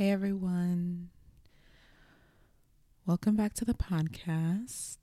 [0.00, 1.10] Hey everyone.
[3.04, 4.96] Welcome back to the podcast,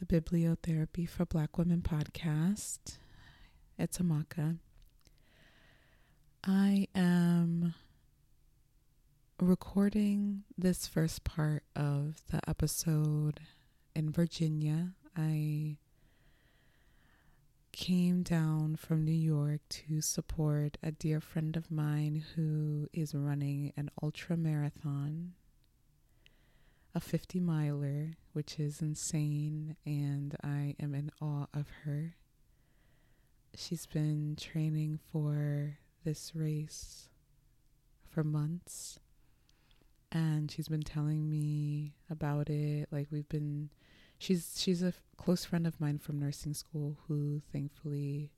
[0.00, 2.98] the Bibliotherapy for Black Women podcast.
[3.78, 4.58] It's Amaka.
[6.42, 7.74] I am
[9.40, 13.38] recording this first part of the episode
[13.94, 14.88] in Virginia.
[15.16, 15.76] I
[17.76, 23.70] came down from New York to support a dear friend of mine who is running
[23.76, 25.34] an ultra marathon,
[26.94, 32.14] a 50 miler, which is insane, and I am in awe of her.
[33.54, 37.10] She's been training for this race
[38.08, 39.00] for months,
[40.10, 42.88] and she's been telling me about it.
[42.90, 43.68] Like, we've been
[44.18, 48.30] she's she's a close friend of mine from nursing school who thankfully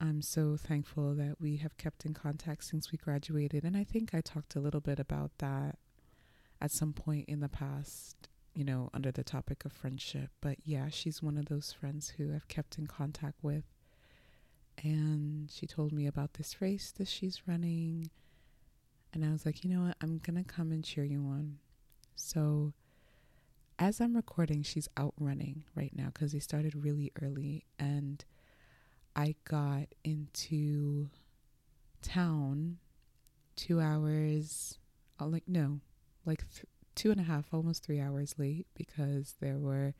[0.00, 4.14] I'm so thankful that we have kept in contact since we graduated and I think
[4.14, 5.78] I talked a little bit about that
[6.60, 10.30] at some point in the past you know under the topic of friendship.
[10.40, 13.64] But yeah she's one of those friends who I've kept in contact with.
[14.82, 18.10] And she told me about this race that she's running.
[19.12, 19.96] And I was like you know what?
[20.02, 21.58] I'm going to come and cheer you on.
[22.16, 22.72] So
[23.78, 27.64] as I'm recording, she's out running right now because they started really early.
[27.78, 28.24] And
[29.16, 31.08] I got into
[32.02, 32.78] town
[33.56, 34.78] two hours,
[35.20, 35.80] uh, like, no,
[36.24, 39.94] like th- two and a half, almost three hours late because there were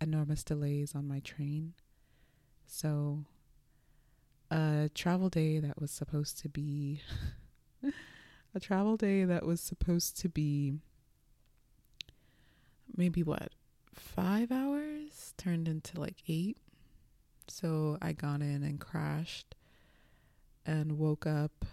[0.00, 1.74] enormous delays on my train.
[2.66, 3.24] So,
[4.50, 7.02] a travel day that was supposed to be.
[8.54, 10.74] a travel day that was supposed to be
[12.98, 13.52] maybe what
[13.94, 16.58] five hours turned into like eight.
[17.46, 19.54] So I got in and crashed
[20.66, 21.64] and woke up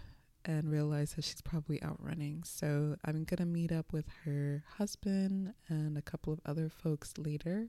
[0.44, 2.44] and realized that she's probably out running.
[2.44, 7.12] So I'm going to meet up with her husband and a couple of other folks
[7.18, 7.68] later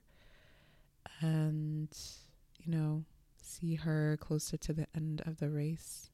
[1.20, 1.90] and,
[2.60, 3.04] you know,
[3.42, 6.12] see her closer to the end of the race.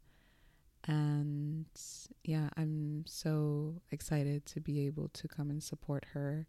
[0.86, 1.66] And
[2.24, 6.48] yeah, I'm so excited to be able to come and support her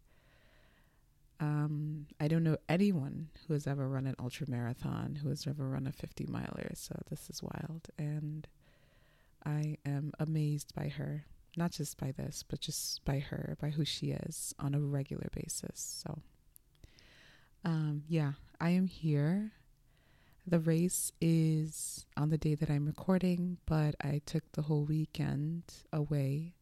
[1.39, 5.67] um, I don't know anyone who has ever run an ultra marathon, who has ever
[5.67, 6.71] run a 50 miler.
[6.75, 7.89] So this is wild.
[7.97, 8.47] And
[9.45, 11.25] I am amazed by her,
[11.57, 15.27] not just by this, but just by her, by who she is on a regular
[15.33, 16.03] basis.
[16.03, 16.19] So,
[17.63, 19.51] um, yeah, I am here.
[20.47, 25.63] The race is on the day that I'm recording, but I took the whole weekend
[25.91, 26.53] away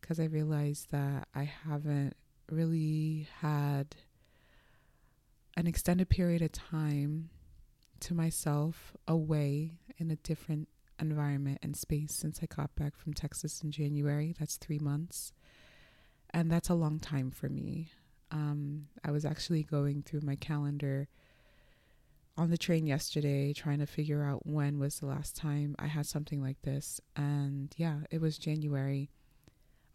[0.00, 2.16] because I realized that I haven't
[2.50, 3.96] really had
[5.56, 7.30] an extended period of time
[8.00, 10.68] to myself away in a different
[11.00, 14.34] environment and space since I got back from Texas in January.
[14.38, 15.32] That's three months.
[16.30, 17.90] And that's a long time for me.
[18.30, 21.08] Um, I was actually going through my calendar
[22.36, 26.06] on the train yesterday trying to figure out when was the last time I had
[26.06, 27.00] something like this.
[27.16, 29.10] And yeah, it was January.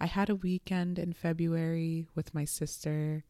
[0.04, 3.24] I had a weekend in February with my sister,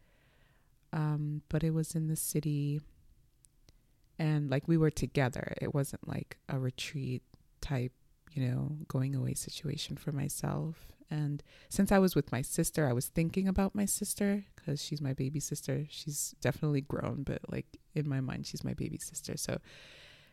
[0.92, 2.82] um, but it was in the city.
[4.18, 5.54] And like we were together.
[5.62, 7.22] It wasn't like a retreat
[7.62, 7.92] type,
[8.32, 10.88] you know, going away situation for myself.
[11.12, 15.00] And since I was with my sister, I was thinking about my sister because she's
[15.00, 15.86] my baby sister.
[15.92, 19.38] She's definitely grown, but like in my mind, she's my baby sister.
[19.38, 19.60] So,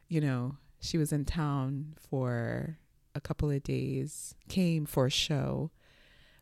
[0.09, 2.79] you know, she was in town for
[3.15, 5.71] a couple of days, came for a show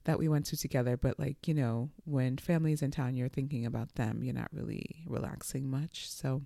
[0.05, 0.97] that we went to together.
[0.97, 4.23] But like, you know, when family's in town, you're thinking about them.
[4.23, 6.11] You're not really relaxing much.
[6.11, 6.43] So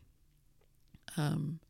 [1.16, 1.60] um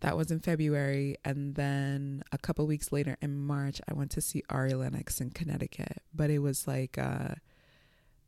[0.00, 1.16] that was in February.
[1.24, 5.30] And then a couple weeks later in March, I went to see Ari Lennox in
[5.30, 6.02] Connecticut.
[6.14, 7.34] But it was like uh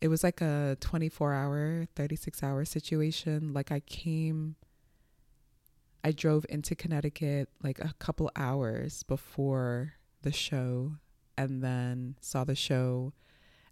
[0.01, 3.53] it was like a 24 hour, 36 hour situation.
[3.53, 4.57] Like I came
[6.05, 10.93] I drove into Connecticut like a couple hours before the show
[11.37, 13.13] and then saw the show.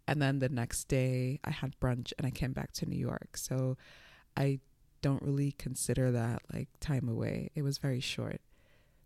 [0.07, 3.37] And then the next day I had brunch and I came back to New York.
[3.37, 3.77] So
[4.37, 4.61] I
[5.01, 7.51] don't really consider that like time away.
[7.55, 8.41] It was very short.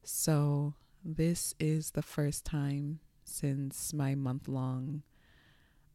[0.03, 0.75] So
[1.05, 5.03] this is the first time since my month long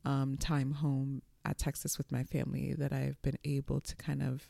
[0.06, 4.48] um, time home at Texas with my family that I've been able to kind of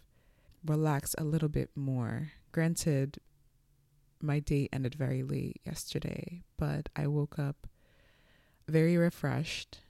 [0.65, 2.31] relax a little bit more.
[2.51, 3.19] Granted,
[4.21, 7.68] my day ended very late yesterday, but I woke up
[8.74, 9.81] very refreshed.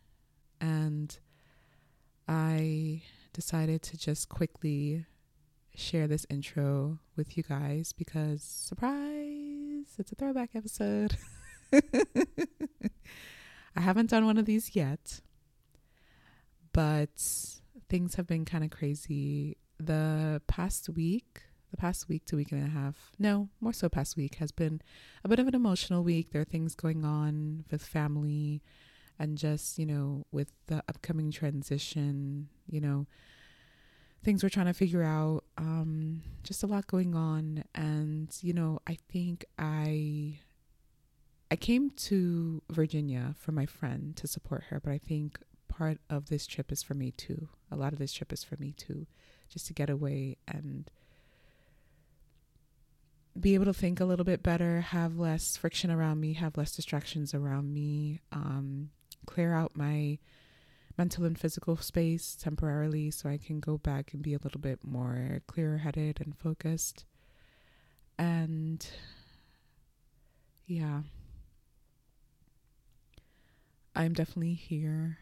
[0.59, 1.17] And
[2.27, 3.01] I
[3.31, 5.05] decided to just quickly
[5.73, 11.15] share this intro with you guys because, surprise, it's a throwback episode.
[13.75, 15.21] I haven't done one of these yet,
[16.73, 17.17] but
[17.89, 19.57] things have been kind of crazy.
[19.79, 21.41] The past week,
[21.73, 24.79] the past week to week and a half, no, more so past week, has been
[25.23, 26.29] a bit of an emotional week.
[26.29, 28.61] There are things going on with family
[29.17, 33.07] and just, you know, with the upcoming transition, you know,
[34.23, 35.45] things we're trying to figure out.
[35.57, 37.63] Um, just a lot going on.
[37.73, 40.37] And, you know, I think I
[41.49, 46.29] I came to Virginia for my friend to support her, but I think part of
[46.29, 47.49] this trip is for me too.
[47.71, 49.07] A lot of this trip is for me too,
[49.49, 50.89] just to get away and
[53.39, 56.75] be able to think a little bit better, have less friction around me, have less
[56.75, 58.89] distractions around me, um,
[59.25, 60.19] clear out my
[60.97, 64.83] mental and physical space temporarily so I can go back and be a little bit
[64.83, 67.05] more clear headed and focused.
[68.19, 68.85] And
[70.67, 71.01] yeah.
[73.95, 75.19] I'm definitely here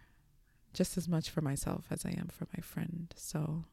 [0.74, 3.14] just as much for myself as I am for my friend.
[3.18, 3.66] So,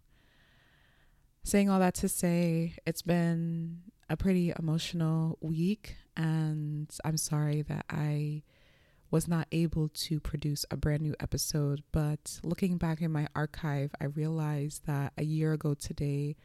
[1.45, 7.85] saying all that to say, it's been a pretty emotional week, and I'm sorry that
[7.91, 8.43] I
[9.11, 11.83] was not able to produce a brand new episode.
[11.93, 16.37] But looking back in my archive, I realized that a year ago today,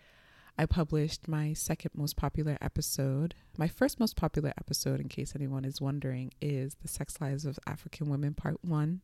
[0.58, 3.34] I published my second most popular episode.
[3.58, 7.60] My first most popular episode, in case anyone is wondering, is The Sex Lives of
[7.66, 9.02] African Women, Part 1.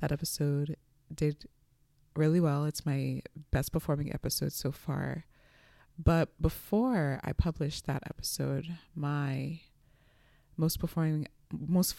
[0.00, 0.76] That episode
[1.14, 1.46] did
[2.14, 2.64] really well.
[2.64, 5.24] It's my best performing episode so far.
[5.98, 9.60] But before I published that episode, my
[10.56, 11.94] most performing most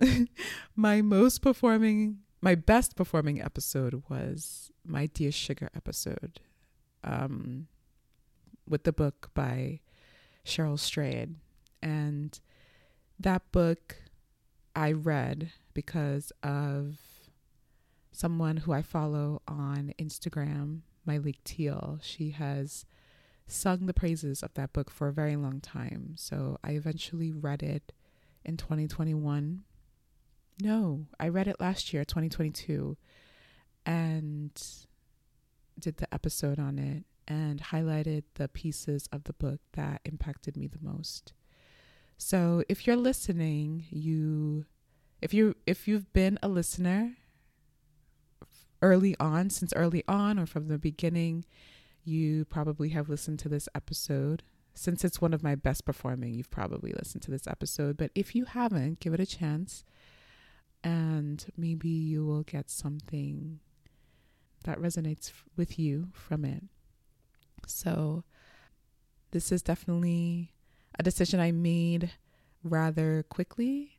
[0.76, 6.40] my most performing my best performing episode was my dear sugar episode
[7.04, 7.68] um,
[8.68, 9.80] with the book by
[10.44, 11.36] Cheryl Strayed.
[11.80, 12.38] And
[13.18, 13.96] that book
[14.74, 16.98] I read because of
[18.10, 22.00] someone who I follow on Instagram, Myleik Teele.
[22.02, 22.84] She has
[23.52, 26.14] sung the praises of that book for a very long time.
[26.16, 27.92] So I eventually read it
[28.44, 29.62] in 2021.
[30.62, 32.96] No, I read it last year, 2022.
[33.84, 34.50] And
[35.78, 40.66] did the episode on it and highlighted the pieces of the book that impacted me
[40.66, 41.32] the most.
[42.18, 44.66] So, if you're listening, you
[45.20, 47.16] if you if you've been a listener
[48.80, 51.44] early on, since early on or from the beginning,
[52.04, 54.42] you probably have listened to this episode.
[54.74, 57.96] Since it's one of my best performing, you've probably listened to this episode.
[57.96, 59.84] But if you haven't, give it a chance
[60.84, 63.60] and maybe you will get something
[64.64, 66.64] that resonates with you from it.
[67.66, 68.24] So,
[69.30, 70.52] this is definitely
[70.98, 72.10] a decision I made
[72.62, 73.98] rather quickly,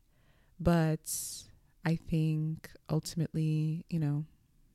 [0.60, 1.10] but
[1.84, 4.24] I think ultimately, you know,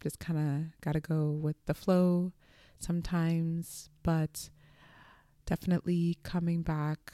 [0.02, 2.32] just kind of got to go with the flow
[2.80, 4.50] sometimes, but
[5.46, 7.14] definitely coming back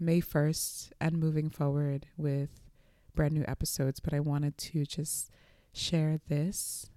[0.00, 2.50] May 1st and moving forward with
[3.14, 4.00] brand new episodes.
[4.00, 5.30] But I wanted to just
[5.72, 6.90] share this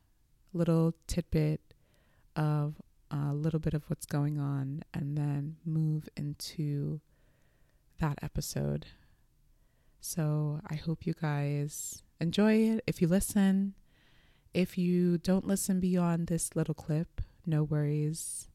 [0.54, 1.62] little tidbit
[2.36, 2.82] of
[3.12, 7.00] a little bit of what's going on and then move into
[8.00, 8.88] that episode.
[10.00, 12.84] So I hope you guys enjoy it.
[12.86, 13.74] If you listen,
[14.54, 18.50] if you don't listen beyond this little clip, no worries.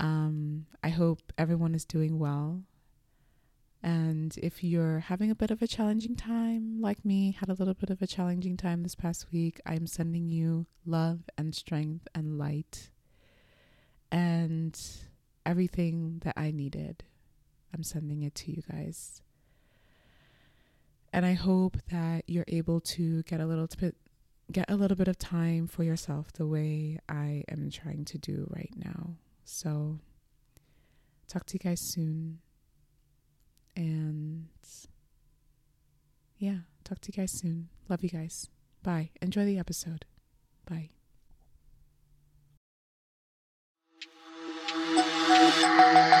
[0.00, 2.62] Um, I hope everyone is doing well.
[3.82, 7.74] And if you're having a bit of a challenging time, like me, had a little
[7.74, 12.38] bit of a challenging time this past week, I'm sending you love and strength and
[12.38, 12.88] light
[14.10, 14.80] and
[15.44, 17.04] everything that I needed.
[17.74, 19.20] I'm sending it to you guys.
[21.12, 23.96] And I hope that you're able to get a little bit
[24.52, 28.46] get a little bit of time for yourself the way I am trying to do
[28.50, 29.16] right now.
[29.44, 29.98] So
[31.28, 32.40] talk to you guys soon.
[33.76, 34.48] And
[36.38, 37.68] yeah, talk to you guys soon.
[37.88, 38.48] Love you guys.
[38.82, 39.10] Bye.
[39.20, 40.04] Enjoy the episode.
[40.66, 40.90] Bye.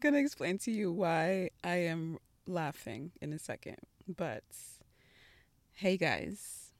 [0.00, 3.76] going to explain to you why I am laughing in a second.
[4.08, 4.44] But
[5.72, 6.70] hey, guys,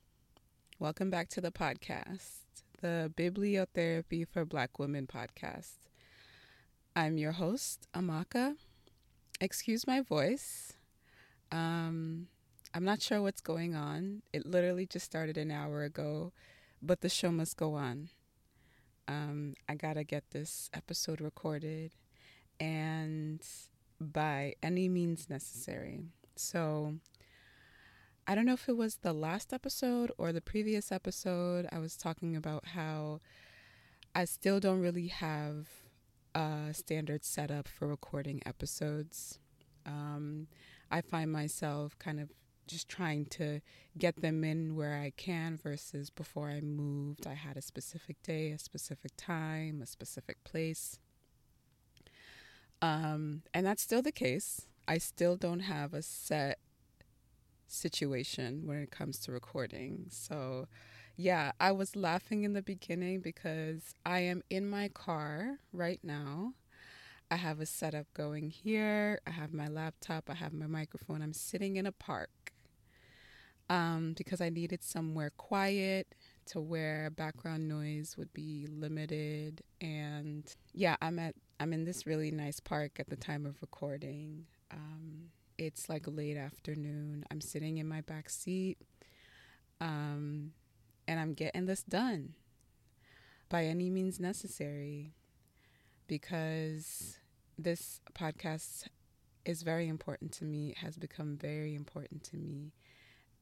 [0.79, 2.39] welcome back to the podcast,
[2.81, 5.75] the Bibliotherapy for Black Women podcast.
[6.97, 8.57] I'm your host, Amaka,
[9.39, 10.73] excuse my voice.
[11.53, 12.29] Um,
[12.73, 14.23] I'm not sure what's going on.
[14.33, 16.33] It literally just started an hour ago,
[16.81, 18.09] but the show must go on.
[19.07, 21.93] Um, I gotta get this episode recorded
[22.61, 23.45] and
[24.01, 26.05] by any means necessary.
[26.37, 26.95] So,
[28.27, 31.67] I don't know if it was the last episode or the previous episode.
[31.73, 33.21] I was talking about how
[34.15, 35.67] I still don't really have
[36.35, 39.39] a standard setup for recording episodes.
[39.85, 40.47] Um,
[40.91, 42.31] I find myself kind of
[42.67, 43.61] just trying to
[43.99, 47.27] get them in where I can versus before I moved.
[47.27, 51.01] I had a specific day, a specific time, a specific place.
[52.83, 54.67] Um, and that's still the case.
[54.89, 56.59] I still don't have a set
[57.67, 60.07] situation when it comes to recording.
[60.11, 60.67] So,
[61.17, 66.55] yeah, I was laughing in the beginning because I am in my car right now.
[67.31, 69.21] I have a setup going here.
[69.27, 70.29] I have my laptop.
[70.29, 71.23] I have my microphone.
[71.23, 72.53] I'm sitting in a park
[73.69, 76.09] um, because I needed somewhere quiet
[76.47, 79.63] to where background noise would be limited.
[79.81, 84.47] And yeah, I'm at I'm in this really nice park at the time of recording.
[84.73, 87.25] Um, it's like late afternoon.
[87.31, 88.79] I'm sitting in my back seat,
[89.79, 90.53] um,
[91.07, 92.33] and I'm getting this done
[93.51, 95.13] by any means necessary
[96.07, 97.19] because
[97.59, 98.87] this podcast
[99.45, 102.73] is very important to me, it has become very important to me.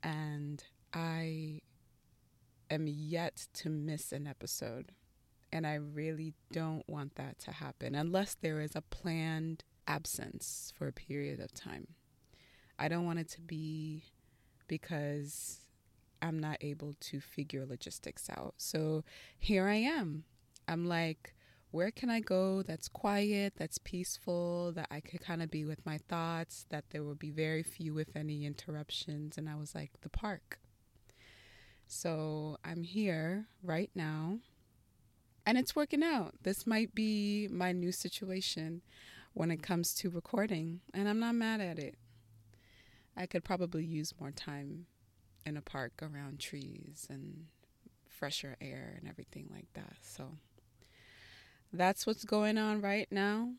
[0.02, 1.60] And I
[2.68, 4.90] am yet to miss an episode.
[5.52, 10.88] And I really don't want that to happen unless there is a planned absence for
[10.88, 11.88] a period of time.
[12.78, 14.04] I don't want it to be
[14.68, 15.60] because
[16.20, 18.54] I'm not able to figure logistics out.
[18.58, 19.04] So
[19.38, 20.24] here I am.
[20.68, 21.34] I'm like,
[21.70, 25.84] where can I go that's quiet, that's peaceful, that I could kind of be with
[25.84, 29.36] my thoughts, that there will be very few, if any, interruptions?
[29.36, 30.58] And I was like, the park.
[31.86, 34.38] So I'm here right now,
[35.48, 36.34] and it's working out.
[36.42, 38.82] This might be my new situation
[39.32, 41.94] when it comes to recording, and I'm not mad at it.
[43.16, 44.84] I could probably use more time
[45.46, 47.46] in a park around trees and
[48.06, 49.96] fresher air and everything like that.
[50.02, 50.32] So
[51.72, 53.52] that's what's going on right now.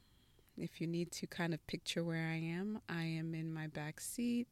[0.59, 3.99] If you need to kind of picture where I am, I am in my back
[3.99, 4.47] seat.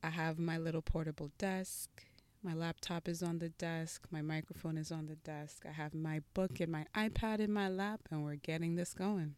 [0.00, 2.04] I have my little portable desk.
[2.42, 4.06] My laptop is on the desk.
[4.10, 5.64] My microphone is on the desk.
[5.68, 9.34] I have my book and my iPad in my lap, and we're getting this going.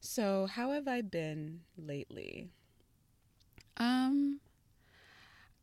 [0.00, 2.50] So, how have I been lately?
[3.78, 4.40] Um,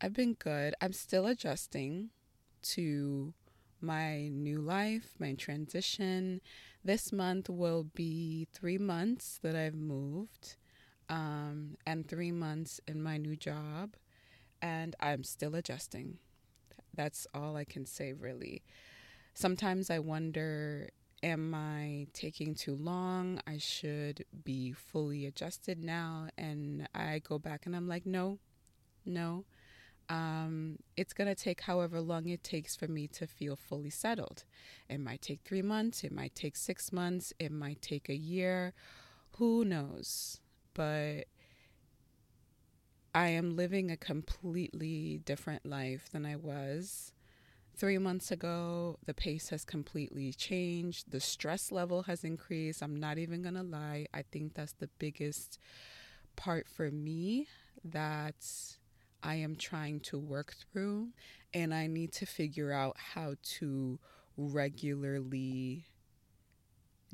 [0.00, 0.74] I've been good.
[0.80, 2.10] I'm still adjusting
[2.62, 3.32] to
[3.80, 6.40] my new life, my transition.
[6.84, 10.56] This month will be three months that I've moved,
[11.08, 13.94] um, and three months in my new job,
[14.62, 16.18] and I'm still adjusting.
[16.94, 18.62] That's all I can say, really.
[19.34, 20.90] Sometimes I wonder
[21.22, 23.40] am I taking too long?
[23.46, 26.28] I should be fully adjusted now.
[26.36, 28.38] And I go back and I'm like, no,
[29.04, 29.44] no.
[30.08, 34.44] Um, it's going to take however long it takes for me to feel fully settled.
[34.88, 38.74] It might take three months, it might take six months, it might take a year.
[39.36, 40.40] Who knows?
[40.74, 41.26] But
[43.14, 47.12] I am living a completely different life than I was
[47.76, 48.98] three months ago.
[49.04, 51.10] The pace has completely changed.
[51.10, 52.82] The stress level has increased.
[52.82, 54.06] I'm not even going to lie.
[54.14, 55.58] I think that's the biggest
[56.36, 57.48] part for me
[57.84, 58.46] that
[59.22, 61.08] I am trying to work through.
[61.52, 63.98] And I need to figure out how to
[64.38, 65.84] regularly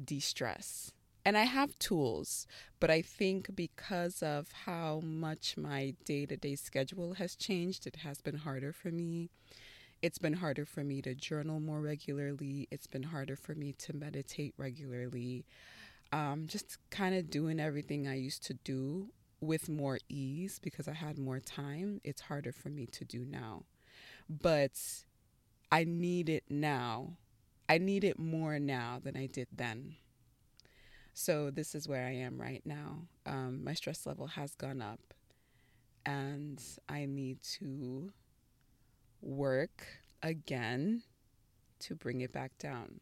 [0.02, 0.92] de stress.
[1.28, 2.46] And I have tools,
[2.80, 7.96] but I think because of how much my day to day schedule has changed, it
[7.96, 9.28] has been harder for me
[10.00, 12.66] it's been harder for me to journal more regularly.
[12.70, 15.44] It's been harder for me to meditate regularly.
[16.12, 19.08] Um, just kind of doing everything I used to do
[19.42, 22.00] with more ease because I had more time.
[22.04, 23.64] It's harder for me to do now.
[24.30, 24.80] But
[25.70, 27.18] I need it now.
[27.68, 29.96] I need it more now than I did then.
[31.20, 33.08] So, this is where I am right now.
[33.26, 35.00] Um, my stress level has gone up,
[36.06, 38.12] and I need to
[39.20, 39.84] work
[40.22, 41.02] again
[41.80, 43.00] to bring it back down.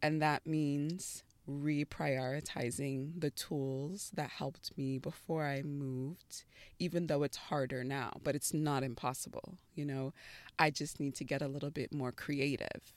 [0.00, 6.44] And that means reprioritizing the tools that helped me before I moved,
[6.78, 9.58] even though it's harder now, but it's not impossible.
[9.74, 10.14] You know,
[10.56, 12.94] I just need to get a little bit more creative.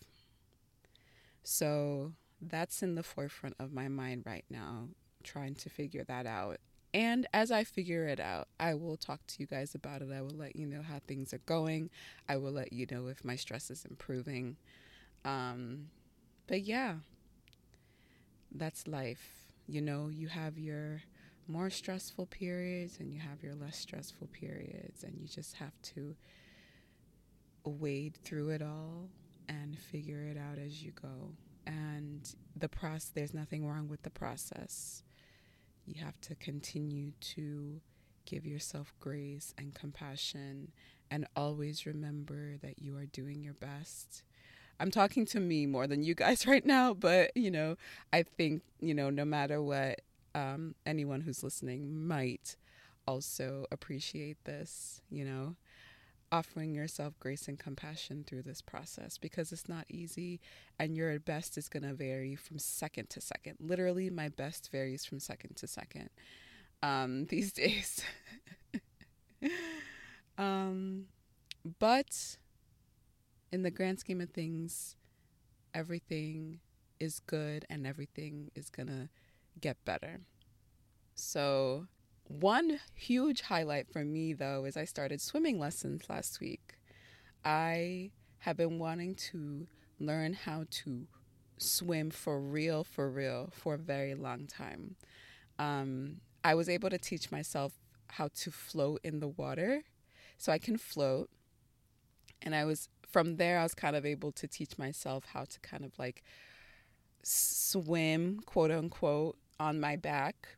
[1.41, 4.89] So that's in the forefront of my mind right now
[5.23, 6.57] trying to figure that out.
[6.93, 10.09] And as I figure it out, I will talk to you guys about it.
[10.15, 11.89] I will let you know how things are going.
[12.29, 14.55] I will let you know if my stress is improving.
[15.25, 15.87] Um,
[16.47, 16.95] but yeah,
[18.49, 19.47] that's life.
[19.67, 21.01] You know, you have your
[21.47, 26.15] more stressful periods and you have your less stressful periods, and you just have to
[27.65, 29.09] wade through it all
[29.49, 31.31] and figure it out as you go.
[31.65, 35.03] And the process, there's nothing wrong with the process.
[35.85, 37.81] You have to continue to
[38.25, 40.71] give yourself grace and compassion
[41.11, 44.23] and always remember that you are doing your best.
[44.79, 47.77] I'm talking to me more than you guys right now, but you know,
[48.11, 50.01] I think, you know, no matter what,
[50.33, 52.57] um, anyone who's listening might
[53.07, 55.55] also appreciate this, you know
[56.35, 60.41] offering yourself grace and compassion through this process because it's not easy
[60.77, 63.55] and your best is going to vary from second to second.
[63.61, 66.09] Literally, my best varies from second to second
[66.83, 68.03] um, these days.
[70.37, 71.05] um,
[71.79, 72.35] but
[73.53, 74.97] in the grand scheme of things,
[75.73, 76.59] everything
[76.99, 79.07] is good and everything is going to
[79.61, 80.19] get better.
[81.13, 81.87] So
[82.27, 86.75] one huge highlight for me, though, is I started swimming lessons last week.
[87.43, 89.67] I have been wanting to
[89.99, 91.07] learn how to
[91.57, 94.95] swim for real, for real, for a very long time.
[95.59, 97.73] Um, I was able to teach myself
[98.07, 99.83] how to float in the water.
[100.37, 101.29] So I can float.
[102.41, 105.59] And I was, from there, I was kind of able to teach myself how to
[105.61, 106.23] kind of like
[107.23, 110.57] swim, quote unquote, on my back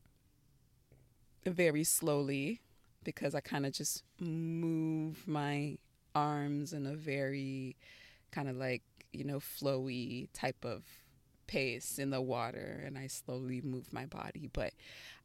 [1.52, 2.62] very slowly
[3.04, 5.78] because I kind of just move my
[6.14, 7.76] arms in a very
[8.32, 10.84] kind of like, you know, flowy type of
[11.48, 14.50] pace in the water and I slowly move my body.
[14.52, 14.74] But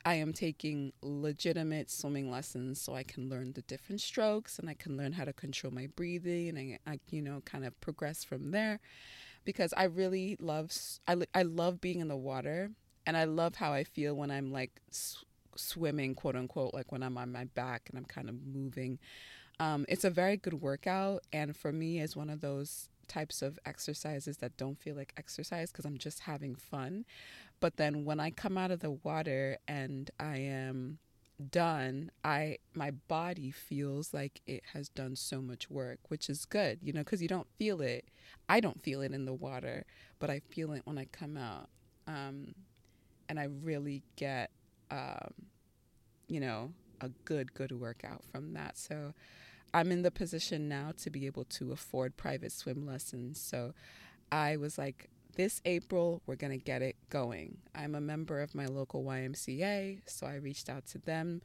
[0.04, 4.74] I am taking legitimate swimming lessons so I can learn the different strokes and I
[4.74, 8.24] can learn how to control my breathing and I, I you know, kind of progress
[8.24, 8.80] from there
[9.44, 10.72] because I really love,
[11.06, 12.70] I, I love being in the water
[13.06, 14.80] and I love how I feel when I'm like
[15.56, 18.98] swimming, quote unquote, like when I'm on my back and I'm kind of moving.
[19.60, 21.22] Um, it's a very good workout.
[21.32, 25.70] And for me, it's one of those types of exercises that don't feel like exercise
[25.70, 27.04] because I'm just having fun.
[27.60, 30.98] But then when I come out of the water and I am
[31.50, 36.78] done i my body feels like it has done so much work which is good
[36.82, 38.04] you know because you don't feel it
[38.48, 39.84] i don't feel it in the water
[40.18, 41.68] but i feel it when i come out
[42.06, 42.54] um,
[43.28, 44.50] and i really get
[44.92, 45.32] um,
[46.28, 48.76] you know, a good, good workout from that.
[48.76, 49.14] So
[49.72, 53.40] I'm in the position now to be able to afford private swim lessons.
[53.40, 53.72] So
[54.30, 57.56] I was like, this April, we're going to get it going.
[57.74, 61.40] I'm a member of my local YMCA, so I reached out to them,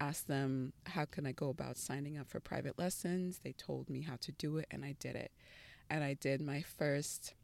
[0.00, 3.40] asked them, how can I go about signing up for private lessons?
[3.42, 5.32] They told me how to do it, and I did it.
[5.90, 7.34] And I did my first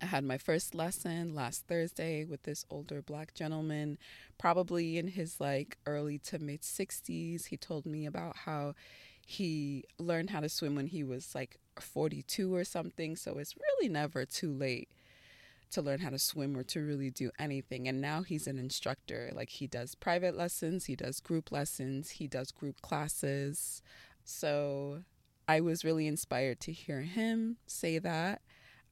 [0.00, 3.96] I had my first lesson last Thursday with this older black gentleman,
[4.38, 7.46] probably in his like early to mid 60s.
[7.46, 8.74] He told me about how
[9.26, 13.16] he learned how to swim when he was like 42 or something.
[13.16, 14.88] So it's really never too late
[15.70, 17.88] to learn how to swim or to really do anything.
[17.88, 19.30] And now he's an instructor.
[19.34, 23.82] Like he does private lessons, he does group lessons, he does group classes.
[24.24, 25.02] So
[25.48, 28.42] I was really inspired to hear him say that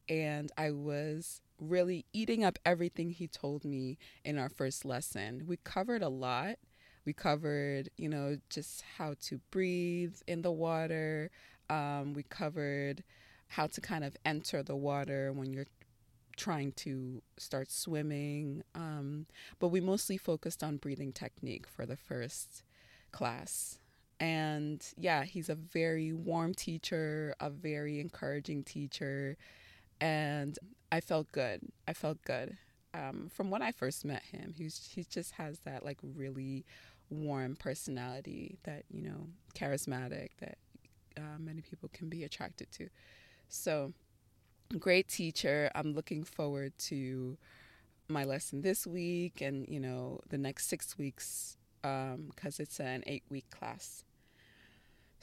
[0.09, 5.45] and I was really eating up everything he told me in our first lesson.
[5.47, 6.57] We covered a lot.
[7.05, 11.31] We covered, you know, just how to breathe in the water.
[11.69, 13.05] Um, we covered
[13.49, 15.67] how to kind of enter the water when you're
[16.37, 18.63] trying to start swimming.
[18.75, 19.27] Um,
[19.59, 22.65] but we mostly focused on breathing technique for the first
[23.13, 23.79] class.
[24.19, 29.37] And yeah, he's a very warm teacher, a very encouraging teacher
[30.01, 30.59] and
[30.93, 31.61] I felt good.
[31.89, 32.57] I felt good.
[32.93, 36.65] Um, from when I first met him, he's he just has that like really
[37.11, 40.59] warm personality that you know charismatic that
[41.17, 42.89] uh, many people can be attracted to.
[43.49, 43.93] So,
[44.79, 45.71] great teacher.
[45.75, 47.37] I'm looking forward to
[48.09, 53.03] my lesson this week and you know the next six weeks because um, it's an
[53.07, 54.05] eight week class.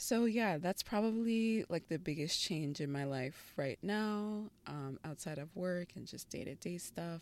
[0.04, 5.38] So yeah, that's probably like the biggest change in my life right now, um, outside
[5.38, 7.22] of work and just day to day stuff.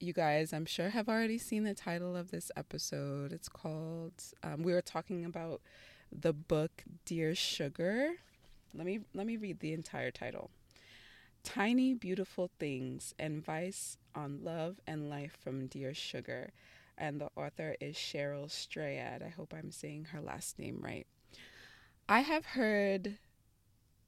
[0.00, 3.32] You guys, I'm sure, have already seen the title of this episode.
[3.32, 4.12] It's called.
[4.42, 5.60] Um, we were talking about
[6.10, 8.14] the book Dear Sugar.
[8.74, 10.50] Let me let me read the entire title.
[11.44, 16.50] Tiny beautiful things, advice on love and life from Dear Sugar.
[16.98, 19.22] and the author is Cheryl Strayed.
[19.22, 21.06] I hope I'm saying her last name right.
[22.10, 23.18] I have heard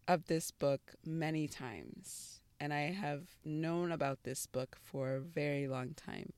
[0.08, 5.68] of this book many times, and I have known about this book for a very
[5.68, 6.32] long time.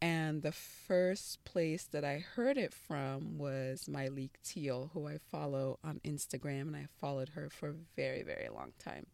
[0.00, 5.80] And the first place that I heard it from was Myleik Teele, who I follow
[5.82, 9.06] on Instagram, and I followed her for a very, very long time.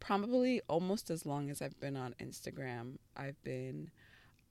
[0.00, 3.92] Probably almost as long as I've been on Instagram, I've been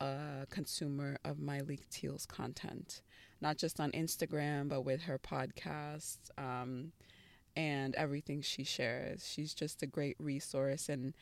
[0.03, 3.01] a consumer of Myleik Teele's content,
[3.41, 6.91] not just on Instagram, but with her podcast um,
[7.55, 9.27] and everything she shares.
[9.27, 11.13] She's just a great resource and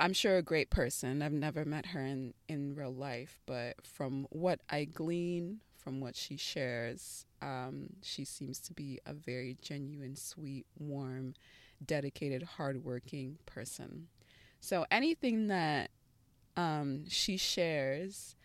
[0.00, 1.22] I'm sure a great person.
[1.22, 6.16] I've never met her in, in real life, but from what I glean from what
[6.16, 11.34] she shares, um, she seems to be a very genuine, sweet, warm,
[11.84, 14.08] dedicated, hardworking person.
[14.60, 15.90] So anything that
[16.58, 18.36] um, she shares,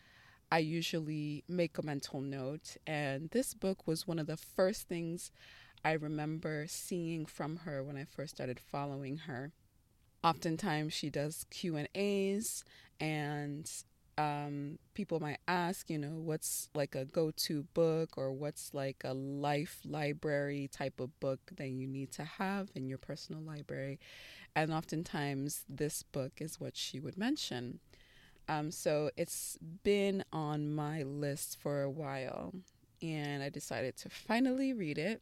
[0.51, 2.77] I usually make a mental note.
[2.87, 5.31] And this book was one of the first things
[5.85, 9.51] I remember seeing from her when I first started following her
[10.23, 12.63] oftentimes she does q and a's
[12.99, 13.69] and
[14.17, 19.13] um, people might ask you know what's like a go-to book or what's like a
[19.13, 23.99] life library type of book that you need to have in your personal library
[24.55, 27.79] and oftentimes this book is what she would mention
[28.47, 32.53] um, so it's been on my list for a while
[33.01, 35.21] and i decided to finally read it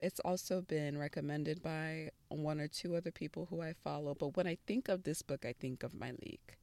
[0.00, 4.14] it's also been recommended by one or two other people who I follow.
[4.14, 6.56] But when I think of this book, I think of Myleik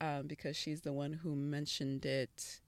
[0.00, 2.60] um, because she's the one who mentioned it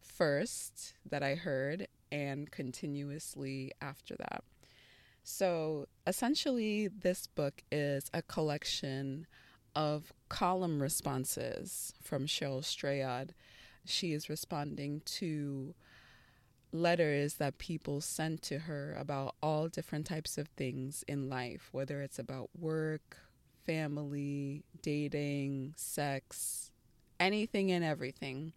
[0.00, 4.44] first that I heard and continuously after that.
[5.22, 9.26] So essentially, this book is a collection
[9.74, 13.34] of column responses from Cheryl Strayed.
[13.84, 15.74] She is responding to
[16.72, 22.00] letters that people sent to her about all different types of things in life, whether
[22.02, 23.18] it's about work,
[23.64, 26.70] family, dating, sex,
[27.20, 28.52] anything and everything.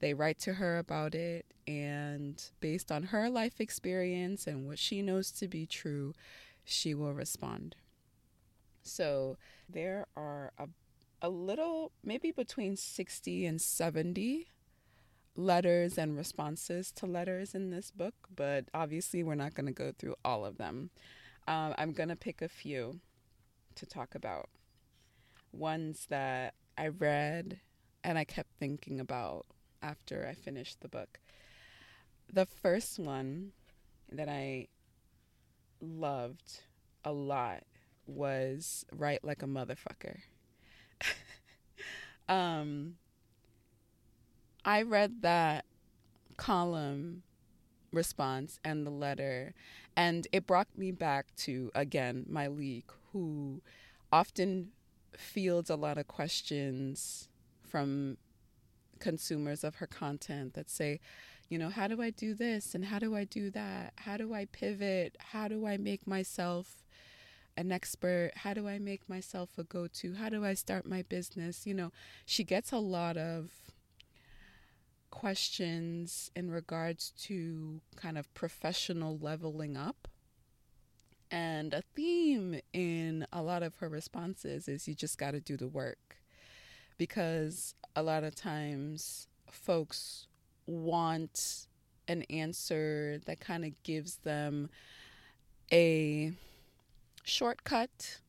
[0.00, 5.02] They write to her about it, and based on her life experience and what she
[5.02, 6.14] knows to be true,
[6.64, 7.74] she will respond.
[8.82, 9.36] So
[9.68, 10.68] there are a,
[11.22, 14.48] a little, maybe between 60 and 70
[15.36, 19.92] letters and responses to letters in this book, but obviously we're not going to go
[19.96, 20.90] through all of them.
[21.46, 23.00] Um, I'm going to pick a few
[23.76, 24.48] to talk about.
[25.52, 27.60] Ones that I read
[28.04, 29.46] and I kept thinking about
[29.80, 31.20] after I finished the book.
[32.32, 33.52] The first one
[34.10, 34.66] that I
[35.80, 36.62] loved
[37.04, 37.62] a lot
[38.08, 40.20] was Write Like a Motherfucker.
[42.28, 42.94] um,
[44.64, 45.64] I read that
[46.36, 47.22] column
[47.92, 49.54] response and the letter,
[49.96, 53.62] and it brought me back to, again, Myleik, who
[54.12, 54.70] often
[55.16, 57.28] fields a lot of questions
[57.62, 58.16] from
[58.98, 61.00] consumers of her content that say,
[61.48, 63.94] you know, how do I do this and how do I do that?
[63.96, 65.16] How do I pivot?
[65.18, 66.84] How do I make myself
[67.58, 68.30] an expert?
[68.36, 70.14] How do I make myself a go to?
[70.14, 71.66] How do I start my business?
[71.66, 71.92] You know,
[72.24, 73.50] she gets a lot of
[75.10, 80.06] questions in regards to kind of professional leveling up.
[81.30, 85.56] And a theme in a lot of her responses is you just got to do
[85.56, 86.16] the work.
[86.96, 90.28] Because a lot of times folks
[90.66, 91.66] want
[92.06, 94.70] an answer that kind of gives them
[95.72, 96.32] a
[97.28, 98.20] shortcut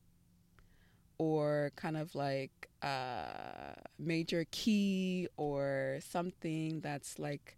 [1.18, 7.56] or kind of like a major key or something that's like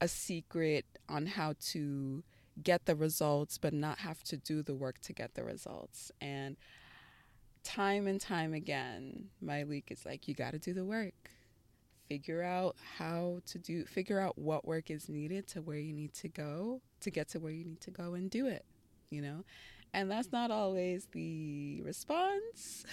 [0.00, 2.22] a secret on how to
[2.62, 6.12] get the results but not have to do the work to get the results.
[6.20, 6.56] And
[7.62, 11.30] time and time again Myleik is like you got to do the work.
[12.08, 16.12] Figure out how to do figure out what work is needed to where you need
[16.12, 18.66] to go to get to where you need to go and do it
[19.10, 19.44] you know
[19.94, 22.84] and that's not always the response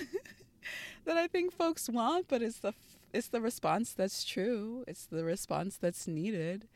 [1.06, 2.74] that I think folks want, but it's the
[3.12, 4.86] it's the response that's true.
[4.88, 6.70] It's the response that's needed.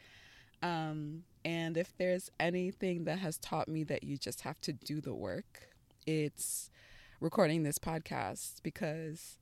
[0.62, 5.00] Um, and if there's anything that has taught me that you just have to do
[5.00, 5.70] the work,
[6.08, 6.72] it's
[7.22, 9.38] recording this podcast because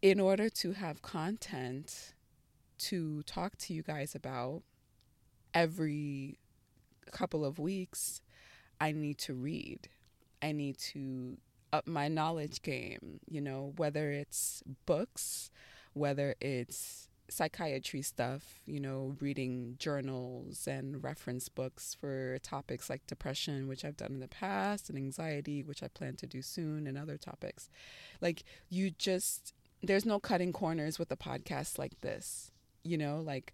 [0.00, 2.14] in order to have content
[2.78, 4.62] to talk to you guys about
[5.52, 6.38] every
[7.10, 8.20] couple of weeks,
[8.80, 9.88] I need to read.
[10.42, 11.38] I need to
[11.72, 15.50] up my knowledge game, you know, whether it's books,
[15.92, 23.66] whether it's psychiatry stuff, you know, reading journals and reference books for topics like depression,
[23.66, 26.98] which I've done in the past, and anxiety, which I plan to do soon, and
[26.98, 27.68] other topics.
[28.20, 32.50] Like, you just, there's no cutting corners with a podcast like this,
[32.84, 33.52] you know, like,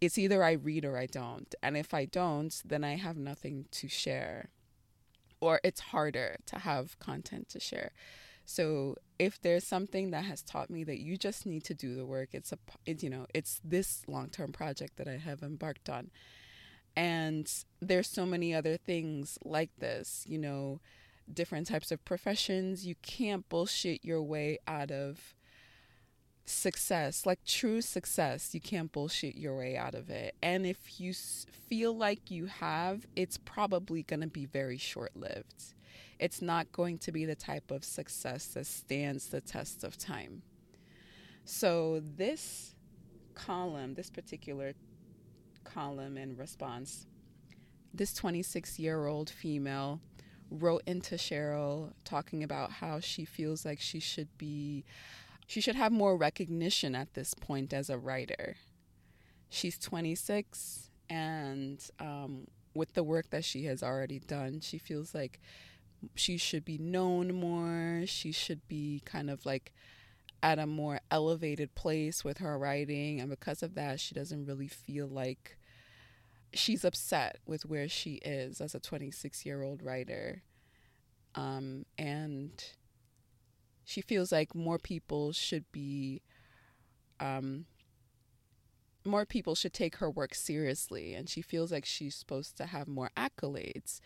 [0.00, 1.54] it's either I read or I don't.
[1.62, 4.50] And if I don't, then I have nothing to share.
[5.40, 7.92] Or it's harder to have content to share.
[8.50, 12.04] So if there's something that has taught me that you just need to do the
[12.04, 15.88] work, it's a it, you know it's this long term project that I have embarked
[15.88, 16.10] on,
[16.96, 17.48] and
[17.80, 20.24] there's so many other things like this.
[20.26, 20.80] You know,
[21.32, 22.84] different types of professions.
[22.84, 25.34] You can't bullshit your way out of
[26.50, 28.54] success, like true success.
[28.54, 30.34] You can't bullshit your way out of it.
[30.42, 35.74] And if you feel like you have, it's probably going to be very short lived
[36.20, 40.42] it's not going to be the type of success that stands the test of time.
[41.44, 42.74] So, this
[43.34, 44.74] column, this particular
[45.64, 47.06] column and response,
[47.94, 50.00] this 26 year old female
[50.50, 54.84] wrote into Cheryl talking about how she feels like she should be,
[55.50, 58.54] she should have more recognition at this point as a writer.
[59.48, 65.40] She's 26, and um, with the work that she has already done, she feels like
[66.14, 68.04] she should be known more.
[68.06, 69.72] She should be kind of like
[70.40, 73.20] at a more elevated place with her writing.
[73.20, 75.58] And because of that, she doesn't really feel like
[76.54, 80.42] she's upset with where she is as a 26 year old writer.
[81.34, 82.52] Um, and
[83.90, 86.22] she feels like more people should be.
[87.18, 87.66] Um,
[89.04, 92.86] more people should take her work seriously, and she feels like she's supposed to have
[92.86, 93.98] more accolades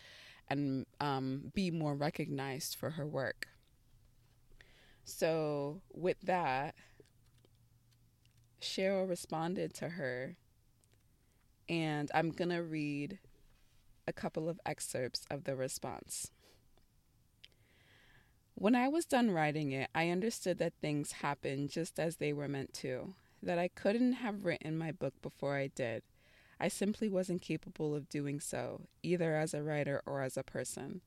[0.47, 3.47] and um, be more recognized for her work.
[5.03, 6.73] So, with that,
[8.59, 10.35] Cheryl responded to her,
[11.69, 13.19] and I'm going to read
[14.07, 16.31] a couple of excerpts of the response.
[18.57, 22.47] When I was done writing it, I understood that things happened just as they were
[22.47, 23.13] meant to,
[23.43, 26.03] that I couldn't have written my book before I did.
[26.57, 31.01] I simply wasn't capable of doing so, either as a writer or as a person.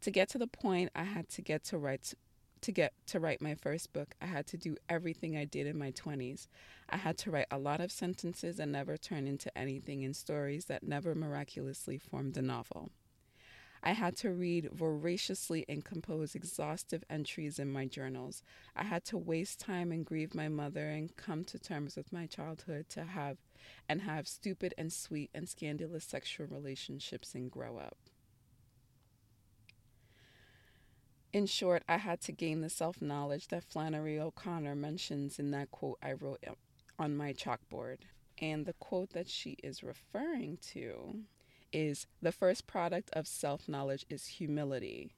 [0.00, 2.14] To get to the point I had to get to write
[2.62, 5.78] to get to write my first book, I had to do everything I did in
[5.78, 6.46] my 20s.
[6.88, 10.64] I had to write a lot of sentences and never turn into anything in stories
[10.66, 12.90] that never miraculously formed a novel.
[13.86, 18.42] I had to read voraciously and compose exhaustive entries in my journals.
[18.74, 22.24] I had to waste time and grieve my mother and come to terms with my
[22.24, 23.36] childhood to have
[23.86, 27.98] and have stupid and sweet and scandalous sexual relationships and grow up.
[31.34, 35.70] In short, I had to gain the self knowledge that Flannery O'Connor mentions in that
[35.70, 36.42] quote I wrote
[36.98, 37.98] on my chalkboard.
[38.38, 41.24] And the quote that she is referring to
[41.74, 45.10] is the first product of self knowledge is humility.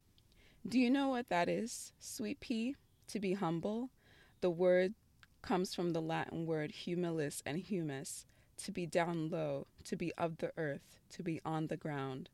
[0.67, 2.75] Do you know what that is, sweet pea?
[3.09, 3.91] To be humble?
[4.41, 4.95] The word
[5.43, 8.27] comes from the Latin word humilis and humus,
[8.65, 12.31] to be down low, to be of the earth, to be on the ground.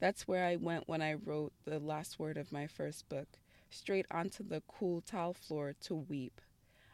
[0.00, 3.28] That's where I went when I wrote the last word of my first book,
[3.70, 6.40] straight onto the cool tile floor to weep.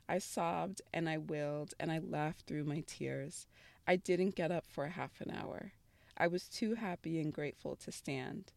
[0.08, 3.46] I sobbed and I wailed and I laughed through my tears.
[3.86, 5.72] I didn't get up for half an hour.
[6.20, 8.52] I was too happy and grateful to stand.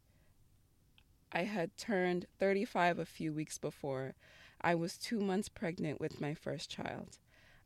[1.32, 4.16] I had turned 35 a few weeks before.
[4.60, 7.20] I was two months pregnant with my first child.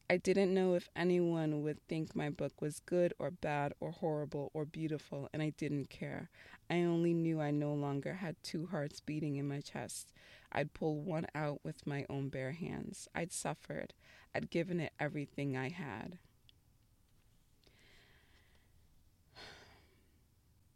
[0.08, 4.52] I didn't know if anyone would think my book was good or bad or horrible
[4.54, 6.30] or beautiful, and I didn't care.
[6.70, 10.14] I only knew I no longer had two hearts beating in my chest.
[10.52, 13.08] I'd pulled one out with my own bare hands.
[13.16, 13.96] I'd suffered.
[14.36, 16.20] I'd given it everything I had.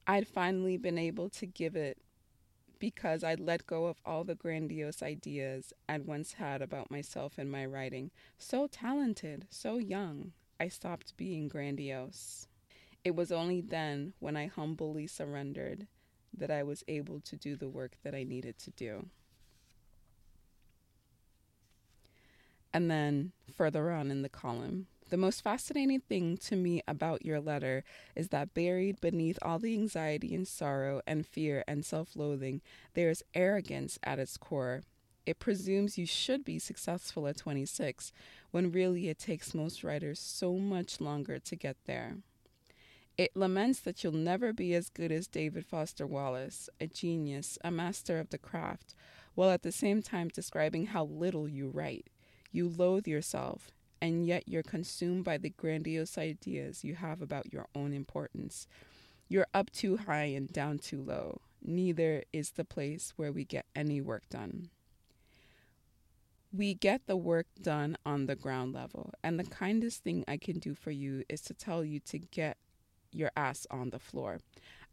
[0.07, 1.97] I'd finally been able to give it
[2.79, 7.51] because I'd let go of all the grandiose ideas I'd once had about myself and
[7.51, 8.09] my writing.
[8.39, 12.47] So talented, so young, I stopped being grandiose.
[13.03, 15.87] It was only then, when I humbly surrendered,
[16.35, 19.07] that I was able to do the work that I needed to do.
[22.73, 27.41] And then further on in the column, the most fascinating thing to me about your
[27.41, 27.83] letter
[28.15, 32.61] is that buried beneath all the anxiety and sorrow and fear and self loathing,
[32.93, 34.83] there is arrogance at its core.
[35.25, 38.13] It presumes you should be successful at 26,
[38.51, 42.15] when really it takes most writers so much longer to get there.
[43.17, 47.69] It laments that you'll never be as good as David Foster Wallace, a genius, a
[47.69, 48.95] master of the craft,
[49.35, 52.07] while at the same time describing how little you write.
[52.51, 53.71] You loathe yourself,
[54.01, 58.67] and yet you're consumed by the grandiose ideas you have about your own importance.
[59.29, 61.41] You're up too high and down too low.
[61.63, 64.69] Neither is the place where we get any work done.
[66.51, 70.59] We get the work done on the ground level, and the kindest thing I can
[70.59, 72.57] do for you is to tell you to get
[73.13, 74.39] your ass on the floor.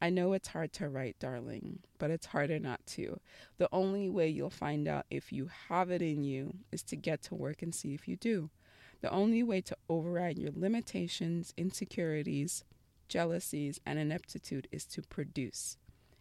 [0.01, 3.19] I know it's hard to write, darling, but it's harder not to.
[3.57, 7.23] The only way you'll find out if you have it in you is to get
[7.23, 8.51] to work and see if you do.
[9.01, 12.65] The only way to override your limitations, insecurities,
[13.09, 15.77] jealousies, and ineptitude is to produce.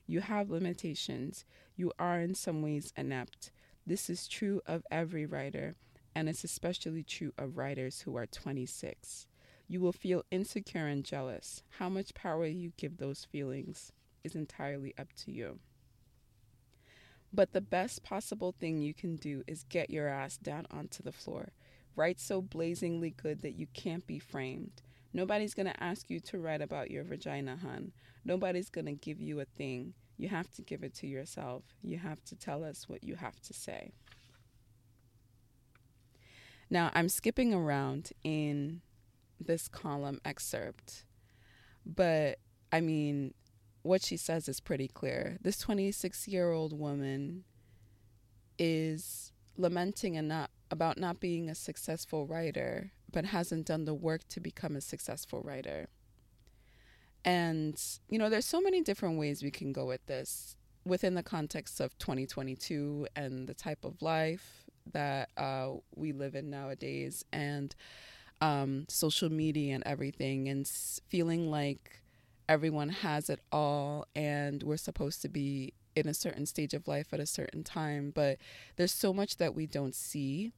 [0.05, 1.45] You have limitations.
[1.75, 3.51] You are in some ways inept.
[3.85, 5.75] This is true of every writer,
[6.15, 9.27] and it's especially true of writers who are 26.
[9.67, 11.63] You will feel insecure and jealous.
[11.71, 13.91] How much power you give those feelings
[14.23, 15.59] is entirely up to you.
[17.33, 21.11] But the best possible thing you can do is get your ass down onto the
[21.11, 21.51] floor.
[21.97, 24.83] Write so blazingly good that you can't be framed.
[25.13, 27.91] Nobody's going to ask you to write about your vagina, hun.
[28.23, 29.95] Nobody's going to give you a thing.
[30.15, 31.63] You have to give it to yourself.
[31.81, 33.93] You have to tell us what you have to say.
[36.69, 38.81] Now, I'm skipping around in
[39.39, 41.03] this column excerpt,
[41.83, 42.37] but
[42.71, 43.33] I mean,
[43.81, 45.37] what she says is pretty clear.
[45.41, 47.43] This 26 year old woman
[48.59, 54.39] is lamenting not about not being a successful writer, but hasn't done the work to
[54.39, 55.87] become a successful writer.
[57.23, 61.23] And, you know, there's so many different ways we can go with this within the
[61.23, 67.75] context of 2022 and the type of life that uh, we live in nowadays and
[68.39, 70.67] um, social media and everything, and
[71.07, 72.01] feeling like
[72.47, 77.13] everyone has it all and we're supposed to be in a certain stage of life
[77.13, 78.11] at a certain time.
[78.13, 78.37] But
[78.75, 80.53] there's so much that we don't see.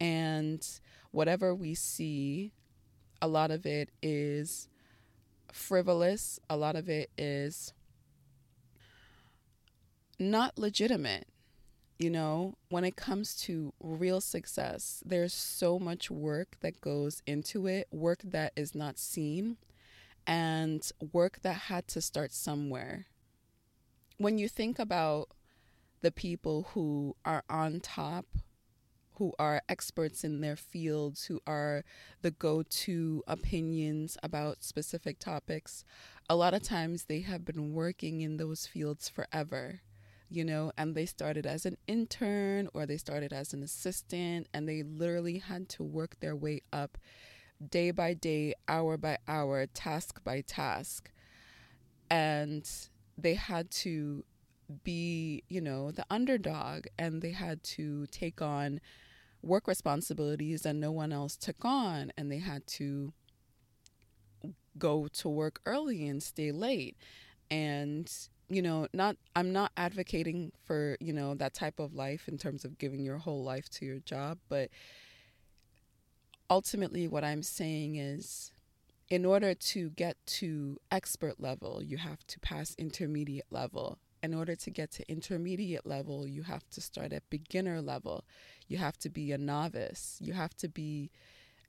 [0.00, 0.66] And
[1.10, 2.52] whatever we see,
[3.20, 4.68] a lot of it is
[5.52, 7.72] frivolous, a lot of it is
[10.18, 11.26] not legitimate.
[11.98, 17.66] You know, when it comes to real success, there's so much work that goes into
[17.66, 19.56] it, work that is not seen,
[20.26, 23.06] and work that had to start somewhere.
[24.18, 25.28] When you think about
[26.00, 28.26] the people who are on top
[29.16, 31.84] who are experts in their fields, who are
[32.22, 35.84] the go to opinions about specific topics,
[36.28, 39.80] a lot of times they have been working in those fields forever,
[40.28, 44.68] you know, and they started as an intern or they started as an assistant and
[44.68, 46.98] they literally had to work their way up
[47.70, 51.10] day by day, hour by hour, task by task.
[52.10, 52.68] And
[53.18, 54.24] they had to
[54.84, 58.80] be, you know, the underdog and they had to take on
[59.42, 63.12] work responsibilities that no one else took on and they had to
[64.78, 66.96] go to work early and stay late.
[67.50, 68.10] And
[68.48, 72.64] you know not i'm not advocating for you know that type of life in terms
[72.64, 74.70] of giving your whole life to your job but
[76.48, 78.52] ultimately what i'm saying is
[79.08, 84.56] in order to get to expert level you have to pass intermediate level in order
[84.56, 88.24] to get to intermediate level you have to start at beginner level
[88.68, 90.18] you have to be a novice.
[90.20, 91.10] You have to be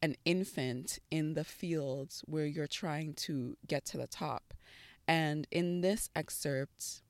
[0.02, 4.54] an infant in the fields where you're trying to get to the top.
[5.08, 7.02] And in this excerpt,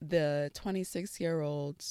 [0.00, 1.84] the 26 year old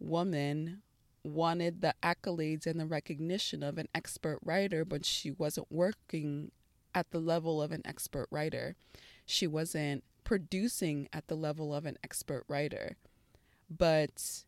[0.00, 0.82] woman
[1.24, 6.50] wanted the accolades and the recognition of an expert writer, but she wasn't working
[6.98, 8.74] at the level of an expert writer.
[9.24, 12.96] She wasn't producing at the level of an expert writer.
[13.70, 14.44] But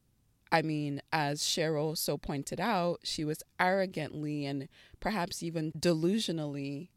[0.51, 6.89] I mean, as Cheryl so pointed out, she was arrogantly and perhaps even delusionally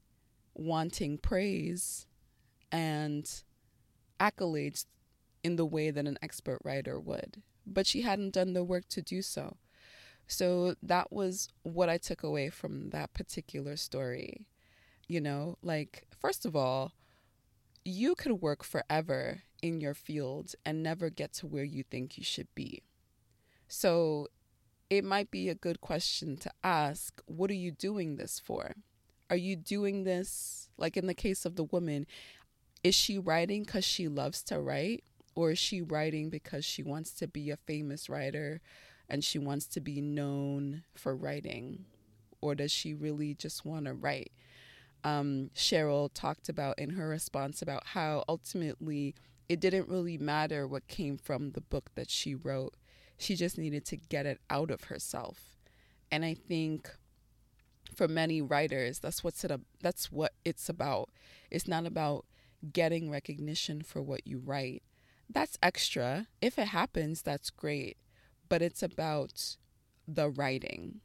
[0.55, 2.07] wanting praise
[2.71, 3.29] and
[4.19, 4.85] accolades
[5.43, 7.43] in the way that an expert writer would.
[7.67, 9.57] But she hadn't done the work to do so.
[10.25, 14.47] So that was what I took away from that particular story.
[15.07, 16.93] You know, like, first of all,
[17.85, 22.23] you could work forever in your field and never get to where you think you
[22.23, 22.83] should be
[23.67, 24.27] so
[24.89, 28.75] it might be a good question to ask what are you doing this for?
[29.29, 32.05] Are you doing this, like in the case of the woman,
[32.83, 35.03] is she writing because she loves to write?
[35.35, 38.61] Or is she writing because she wants to be a famous writer
[39.09, 41.85] and she wants to be known for writing?
[42.41, 44.31] Or does she really just want to write?
[45.03, 49.15] Um, Cheryl talked about in her response about how ultimately
[49.49, 52.75] it didn't really matter what came from the book that she wrote
[53.17, 55.57] she just needed to get it out of herself.
[56.11, 56.89] And I think
[57.95, 59.51] for many writers, that's what's it
[59.81, 61.09] that's what it's about.
[61.49, 62.25] It's not about
[62.71, 64.83] getting recognition for what you write.
[65.29, 66.27] That's extra.
[66.41, 67.97] If it happens, that's great.
[68.49, 69.55] But it's about
[70.07, 71.01] the writing.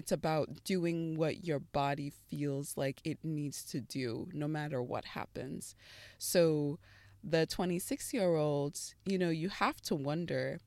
[0.00, 5.04] It's about doing what your body feels like it needs to do, no matter what
[5.04, 5.74] happens.
[6.16, 6.78] So,
[7.22, 10.60] the 26 year olds, you know, you have to wonder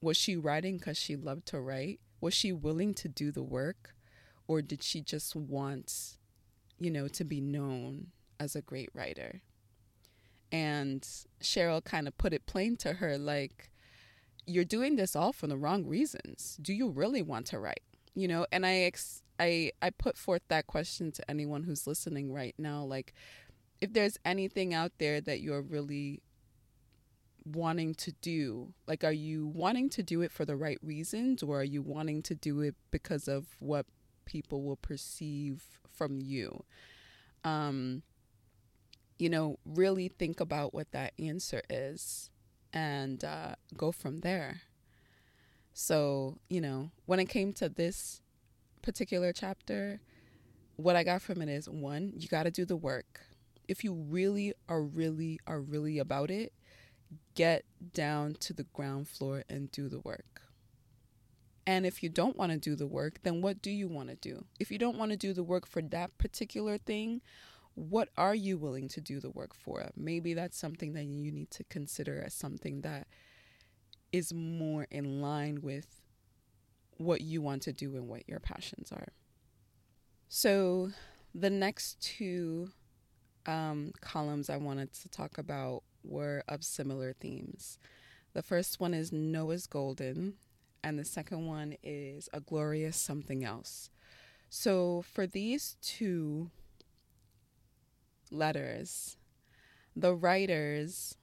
[0.00, 1.98] was she writing because she loved to write?
[2.20, 3.96] Was she willing to do the work?
[4.46, 6.18] Or did she just want,
[6.78, 9.42] you know, to be known as a great writer?
[10.52, 11.02] And
[11.42, 13.70] Cheryl kind of put it plain to her like,
[14.46, 16.58] you're doing this all for the wrong reasons.
[16.62, 17.82] Do you really want to write?
[18.14, 22.32] You know, and I ex- I I put forth that question to anyone who's listening
[22.32, 23.14] right now like
[23.80, 26.22] if there's anything out there that you're really
[27.44, 28.72] wanting to do?
[28.86, 32.22] Like, are you wanting to do it for the right reasons, or are you wanting
[32.22, 33.86] to do it because of what
[34.24, 36.64] people will perceive from you?
[37.44, 38.02] Um,
[39.18, 42.30] you know, really think about what that answer is
[42.72, 44.62] and uh, go from there.
[45.72, 48.20] So, you know, when it came to this
[48.82, 50.00] particular chapter,
[50.76, 53.20] what I got from it is one, you got to do the work.
[53.68, 56.52] If you really are really are really about it,
[57.34, 57.64] get
[57.94, 60.42] down to the ground floor and do the work.
[61.66, 64.16] And if you don't want to do the work, then what do you want to
[64.16, 64.44] do?
[64.58, 67.20] If you don't want to do the work for that particular thing,
[67.74, 69.88] what are you willing to do the work for?
[69.96, 73.06] Maybe that's something that you need to consider as something that
[74.12, 76.02] is more in line with
[76.98, 79.08] what you want to do and what your passions are.
[80.28, 80.90] So,
[81.34, 82.70] the next two
[83.46, 87.78] um, columns I wanted to talk about were of similar themes.
[88.34, 90.34] The first one is Noah's Golden,
[90.84, 93.90] and the second one is A Glorious Something Else.
[94.48, 96.50] So, for these two
[98.30, 99.16] letters,
[99.94, 101.16] the writers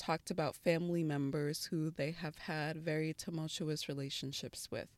[0.00, 4.88] talked about family members who they have had very tumultuous relationships with.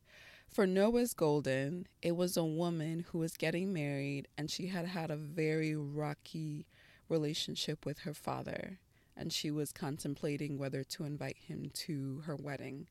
[0.47, 5.11] For Noah's Golden, it was a woman who was getting married and she had had
[5.11, 6.65] a very rocky
[7.09, 8.79] relationship with her father,
[9.17, 12.87] and she was contemplating whether to invite him to her wedding.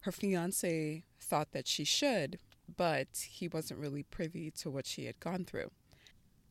[0.00, 2.38] Her fiance thought that she should,
[2.74, 5.70] but he wasn't really privy to what she had gone through.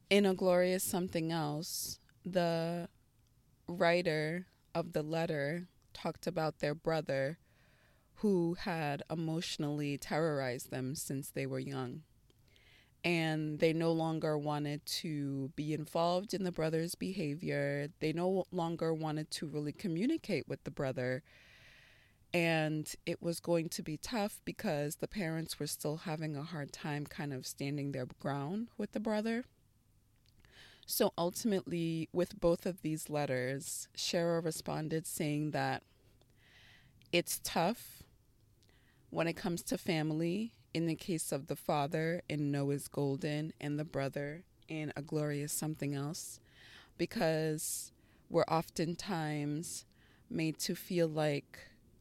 [0.09, 2.89] In A Glorious Something Else, the
[3.67, 4.45] writer
[4.79, 7.37] of the letter talked about their brother
[8.15, 12.01] who had emotionally terrorized them since they were young
[13.03, 17.87] and they no longer wanted to be involved in the brother's behavior.
[17.99, 21.23] They no longer wanted to really communicate with the brother.
[22.33, 26.73] And it was going to be tough because the parents were still having a hard
[26.73, 29.45] time kind of standing their ground with the brother.
[30.91, 35.83] So ultimately, with both of these letters, Cheryl responded saying that
[37.11, 38.01] it's tough
[39.11, 43.77] when it comes to family in the case of the father in Noah's Golden and
[43.77, 46.39] the brother in A Glorious Something Else,
[46.97, 47.91] because
[48.27, 49.85] we're oftentimes
[50.27, 51.59] made to feel like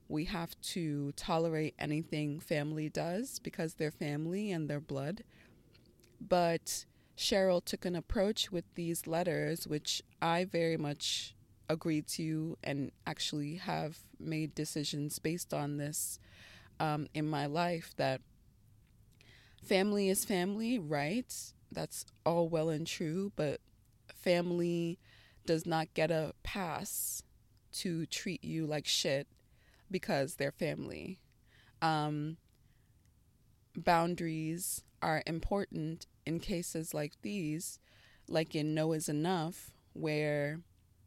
[0.09, 5.24] we have to tolerate anything family does because they're family and they're blood.
[6.26, 6.86] But
[7.19, 11.35] Cheryl took an approach with these letters, which I very much
[11.69, 16.21] agree to and actually have made decisions based on this
[16.79, 18.21] um, in my life that
[19.64, 21.35] family is family, right?
[21.73, 23.61] That's all well and true, but
[24.14, 24.99] family
[25.45, 27.25] does not get a pass
[27.73, 29.27] to treat you like shit
[29.91, 31.19] because they're family.
[31.83, 32.37] Um,
[33.77, 37.81] boundaries are important in cases like these,
[38.29, 40.61] like in No is Enough, where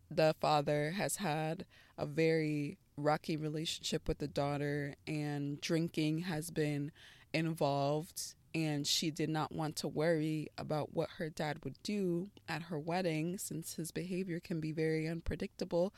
[0.09, 1.63] the father has had
[1.95, 6.91] a very rocky relationship with the daughter and drinking has been
[7.33, 12.63] involved and she did not want to worry about what her dad would do at
[12.63, 15.93] her wedding since his behavior can be very unpredictable.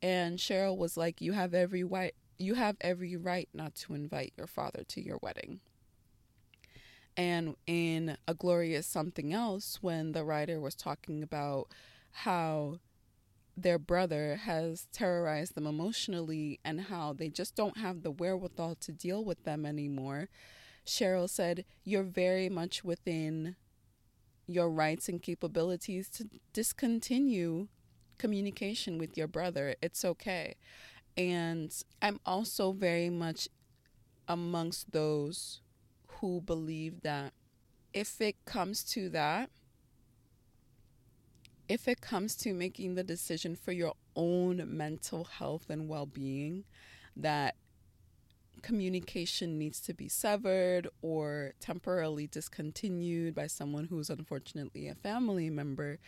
[0.00, 4.32] And Cheryl was like, "You have every right you have every right not to invite
[4.36, 5.60] your father to your wedding."
[7.16, 11.68] And in A Glorious Something Else, when the writer was talking about
[12.12, 12.78] how
[13.56, 18.92] their brother has terrorized them emotionally and how they just don't have the wherewithal to
[18.92, 20.28] deal with them anymore,
[20.84, 23.56] Cheryl said, You're very much within
[24.46, 27.68] your rights and capabilities to discontinue
[28.18, 29.74] communication with your brother.
[29.82, 30.56] It's okay.
[31.16, 33.48] And I'm also very much
[34.28, 35.60] amongst those
[36.26, 37.32] who believe that
[37.92, 39.48] if it comes to that,
[41.68, 46.64] if it comes to making the decision for your own mental health and well being,
[47.16, 47.54] that
[48.62, 55.98] communication needs to be severed or temporarily discontinued by someone who's unfortunately a family member,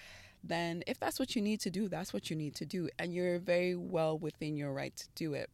[0.43, 2.89] then if that's what you need to do, that's what you need to do.
[2.99, 5.49] And you're very well within your right to do it.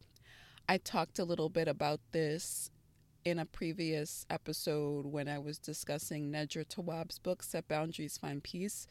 [0.67, 2.71] I talked a little bit about this
[3.25, 8.87] in a previous episode when I was discussing Nedra Tawwab's book, Set Boundaries, Find Peace.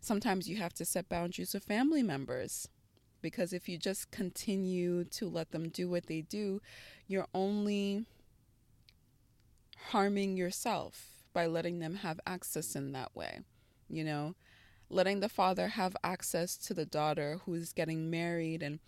[0.00, 2.68] Sometimes you have to set boundaries with family members
[3.20, 6.62] because if you just continue to let them do what they do,
[7.08, 8.04] you're only
[9.90, 13.40] harming yourself by letting them have access in that way.
[13.88, 14.34] You know,
[14.88, 18.78] letting the father have access to the daughter who's getting married and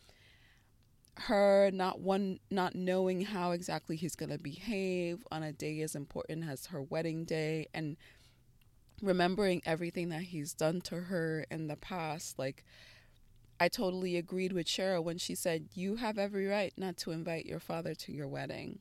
[1.18, 5.94] her not one not knowing how exactly he's going to behave on a day as
[5.94, 7.96] important as her wedding day and
[9.02, 12.64] remembering everything that he's done to her in the past like
[13.58, 17.46] I totally agreed with Cheryl when she said you have every right not to invite
[17.46, 18.80] your father to your wedding.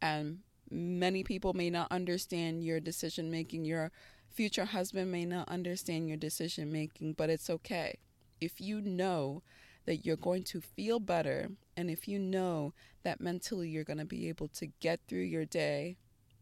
[0.00, 0.38] And
[0.70, 3.64] many people may not understand your decision making.
[3.66, 3.90] Your
[4.30, 7.98] future husband may not understand your decision making but it's okay.
[8.40, 9.42] If you know
[9.86, 12.72] that you're going to feel better, and if you know
[13.02, 15.96] that mentally you're going to be able to get through your day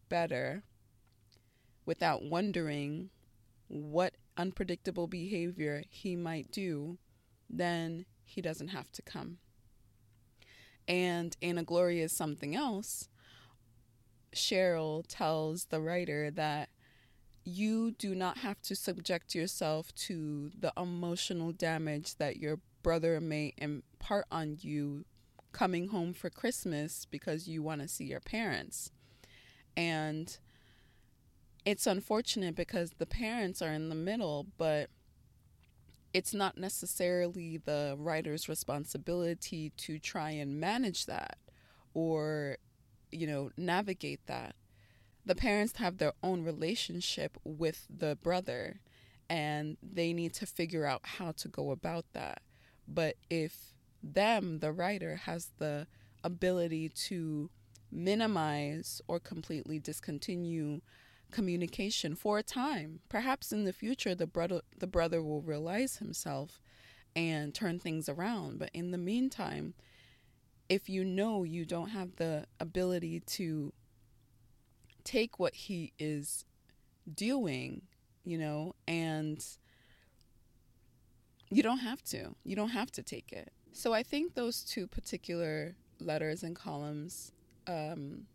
[0.09, 0.63] better
[1.85, 3.09] without wondering
[3.67, 6.97] what unpredictable behavior he might do,
[7.49, 9.37] then he doesn't have to come.
[10.87, 13.09] And in A Glorious Something Else.
[14.33, 16.69] Cheryl tells the writer that
[17.45, 23.53] you do not have to subject yourself to the emotional damage that your brother may
[23.57, 25.05] impart on you
[25.53, 28.91] coming home for Christmas because you want to see your parents.
[29.75, 30.37] And
[31.65, 34.89] it's unfortunate because the parents are in the middle, but
[36.13, 41.37] it's not necessarily the writer's responsibility to try and manage that
[41.93, 42.57] or,
[43.11, 44.55] you know, navigate that.
[45.25, 48.81] The parents have their own relationship with the brother
[49.29, 52.41] and they need to figure out how to go about that.
[52.87, 55.87] But if them, the writer, has the
[56.23, 57.49] ability to
[57.91, 60.81] minimize or completely discontinue
[61.31, 66.61] communication for a time, perhaps in the future the brother the brother will realize himself
[67.15, 68.59] and turn things around.
[68.59, 69.73] But in the meantime,
[70.69, 73.73] if you know you don't have the ability to
[75.03, 76.45] take what he is
[77.13, 77.83] doing,
[78.23, 79.45] you know, and
[81.53, 82.35] you don't have to.
[82.43, 83.51] You don't have to take it.
[83.71, 87.31] So I think those two particular letters and columns,
[87.67, 88.27] um,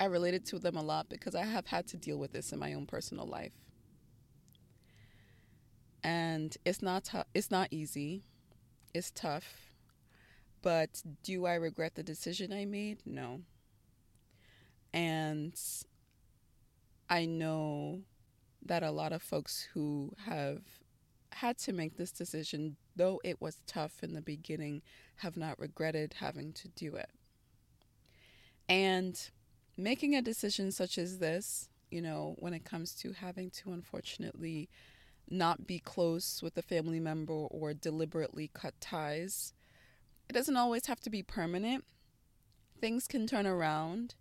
[0.00, 2.58] I related to them a lot because I have had to deal with this in
[2.58, 3.52] my own personal life.
[6.02, 8.24] And it's not t- it's not easy.
[8.92, 9.70] It's tough.
[10.60, 12.98] But do I regret the decision I made?
[13.06, 13.40] No.
[14.92, 15.58] And
[17.08, 18.00] I know
[18.64, 20.62] that a lot of folks who have
[21.36, 24.82] had to make this decision, though it was tough in the beginning,
[25.16, 27.10] have not regretted having to do it.
[28.68, 29.18] And
[29.76, 34.68] making a decision such as this, you know, when it comes to having to unfortunately
[35.28, 39.52] not be close with a family member or deliberately cut ties,
[40.28, 41.84] it doesn't always have to be permanent.
[42.80, 44.14] Things can turn around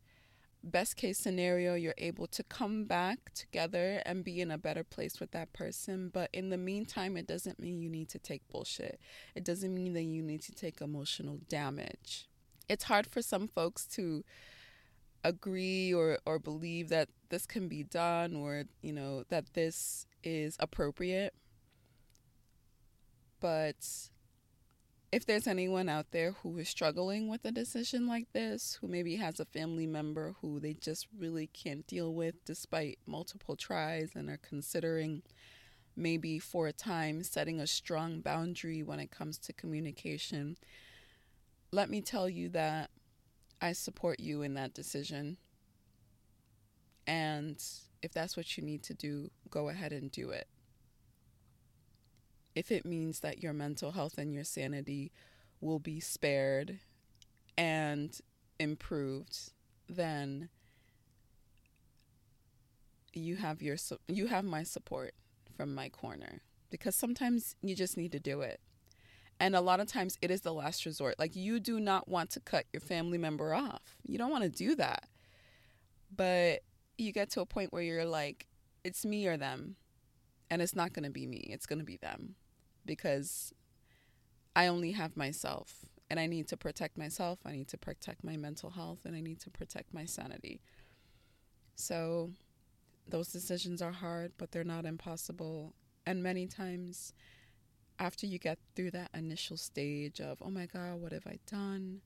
[0.64, 5.20] best case scenario, you're able to come back together and be in a better place
[5.20, 6.10] with that person.
[6.14, 9.00] But in the meantime, it doesn't mean you need to take bullshit.
[9.36, 12.28] It doesn't mean that you need to take emotional damage.
[12.70, 14.24] It's hard for some folks to
[15.24, 20.56] agree or, or believe that this can be done or, you know, that this is
[20.60, 21.34] appropriate.
[23.40, 24.10] But
[25.14, 29.18] if there's anyone out there who is struggling with a decision like this, who maybe
[29.18, 34.28] has a family member who they just really can't deal with despite multiple tries and
[34.28, 35.22] are considering
[35.96, 40.58] maybe for a time setting a strong boundary when it comes to communication,
[41.72, 42.90] let me tell you that
[43.62, 45.38] I support you in that decision.
[47.06, 47.64] And
[48.02, 50.48] if that's what you need to do, go ahead and do it
[52.56, 55.12] if it means that your mental health and your sanity
[55.60, 56.80] will be spared
[57.58, 58.20] and
[58.60, 59.52] improved,
[59.90, 60.50] then
[63.14, 63.78] you have your
[64.08, 65.14] you have my support
[65.56, 68.60] from my corner because sometimes you just need to do it.
[69.40, 71.20] And a lot of times it is the last resort.
[71.20, 73.98] Like you do not want to cut your family member off.
[74.06, 75.08] You don't want to do that.
[76.16, 76.62] But
[76.98, 78.48] you get to a point where you're like,
[78.84, 79.76] it's me or them.
[80.50, 82.36] And it's not going to be me, it's going to be them
[82.86, 83.54] because
[84.56, 87.40] I only have myself and I need to protect myself.
[87.46, 90.62] I need to protect my mental health and I need to protect my sanity.
[91.76, 92.32] So
[93.08, 95.74] those decisions are hard, but they're not impossible.
[96.06, 97.14] And many times,
[98.00, 102.02] after you get through that initial stage of, oh my God, what have I done?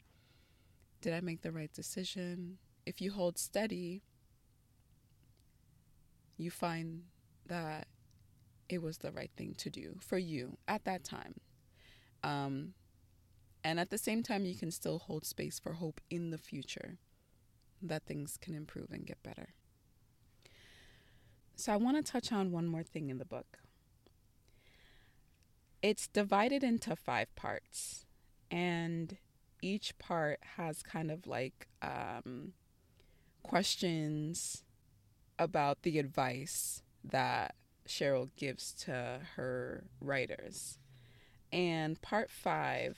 [1.02, 2.58] Did I make the right decision?
[2.86, 4.04] If you hold steady,
[6.38, 7.04] you find
[7.48, 7.88] that
[8.70, 11.36] it was the right thing to do for you at that time.
[12.24, 12.74] Um,
[13.64, 16.98] and at the same time, you can still hold space for hope in the future
[17.82, 19.50] that things can improve and get better.
[21.56, 23.60] So, I want to touch on one more thing in the book.
[25.82, 28.06] It's divided into five parts,
[28.50, 29.18] and
[29.62, 32.54] each part has kind of like um,
[33.44, 34.64] questions
[35.40, 37.56] about the advice that
[37.88, 40.78] Cheryl gives to her writers.
[41.52, 42.98] And part five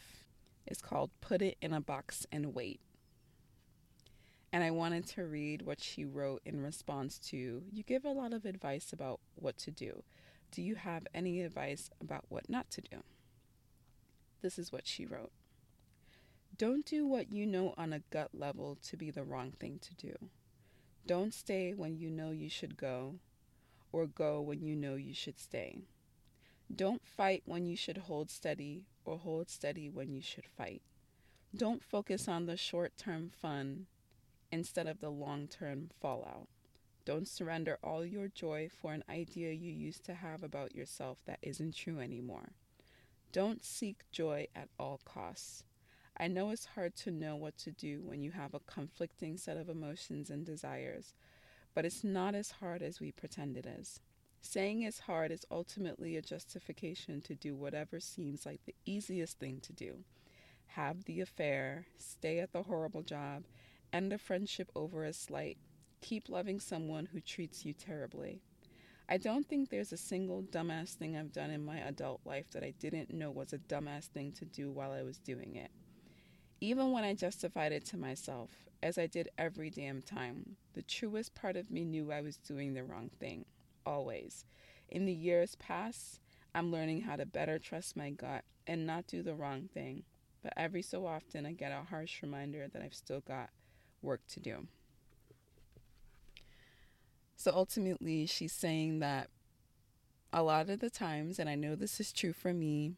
[0.67, 2.81] is called Put It in a Box and Wait.
[4.51, 8.33] And I wanted to read what she wrote in response to You give a lot
[8.33, 10.03] of advice about what to do.
[10.51, 13.03] Do you have any advice about what not to do?
[14.41, 15.31] This is what she wrote
[16.57, 19.93] Don't do what you know on a gut level to be the wrong thing to
[19.95, 20.15] do.
[21.05, 23.15] Don't stay when you know you should go,
[23.91, 25.83] or go when you know you should stay.
[26.73, 30.81] Don't fight when you should hold steady, or hold steady when you should fight.
[31.55, 33.87] Don't focus on the short term fun
[34.51, 36.47] instead of the long term fallout.
[37.05, 41.39] Don't surrender all your joy for an idea you used to have about yourself that
[41.41, 42.51] isn't true anymore.
[43.31, 45.63] Don't seek joy at all costs.
[46.17, 49.57] I know it's hard to know what to do when you have a conflicting set
[49.57, 51.13] of emotions and desires,
[51.79, 54.01] but it's not as hard as we pretend it is.
[54.41, 59.61] Saying it's hard is ultimately a justification to do whatever seems like the easiest thing
[59.61, 60.03] to do.
[60.75, 63.45] Have the affair, stay at the horrible job,
[63.93, 65.57] end a friendship over a slight,
[66.01, 68.41] keep loving someone who treats you terribly.
[69.07, 72.63] I don't think there's a single dumbass thing I've done in my adult life that
[72.65, 75.71] I didn't know was a dumbass thing to do while I was doing it.
[76.61, 78.49] Even when I justified it to myself,
[78.83, 82.73] as I did every damn time, the truest part of me knew I was doing
[82.73, 83.45] the wrong thing,
[83.85, 84.45] always.
[84.89, 86.19] In the years past,
[86.53, 90.03] I'm learning how to better trust my gut and not do the wrong thing,
[90.43, 93.49] but every so often I get a harsh reminder that I've still got
[94.01, 94.67] work to do.
[97.37, 99.29] So ultimately, she's saying that
[100.33, 102.95] a lot of the times, and I know this is true for me,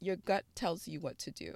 [0.00, 1.54] your gut tells you what to do.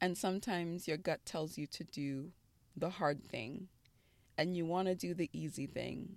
[0.00, 2.30] And sometimes your gut tells you to do
[2.76, 3.68] the hard thing
[4.36, 6.16] and you want to do the easy thing,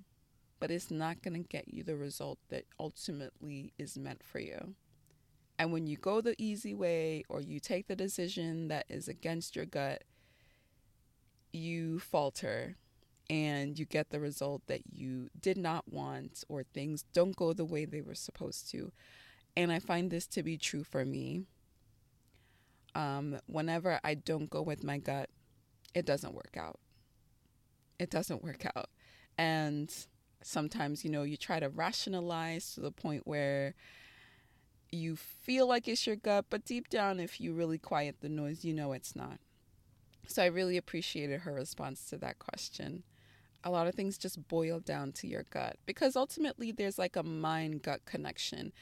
[0.59, 4.75] but it's not going to get you the result that ultimately is meant for you.
[5.57, 9.55] And when you go the easy way or you take the decision that is against
[9.55, 10.03] your gut,
[11.51, 12.75] you falter
[13.29, 17.63] and you get the result that you did not want, or things don't go the
[17.63, 18.91] way they were supposed to.
[19.55, 21.45] And I find this to be true for me
[22.95, 25.29] um, whenever I don't go with my gut,
[25.93, 26.79] it doesn't work out.
[27.99, 28.89] It doesn't work out.
[29.37, 29.93] And
[30.43, 33.75] sometimes, you know, you try to rationalize to the point where
[34.91, 38.65] you feel like it's your gut, but deep down, if you really quiet the noise,
[38.65, 39.39] you know it's not.
[40.27, 43.03] So I really appreciated her response to that question.
[43.63, 47.23] A lot of things just boil down to your gut because ultimately there's like a
[47.23, 48.73] mind gut connection.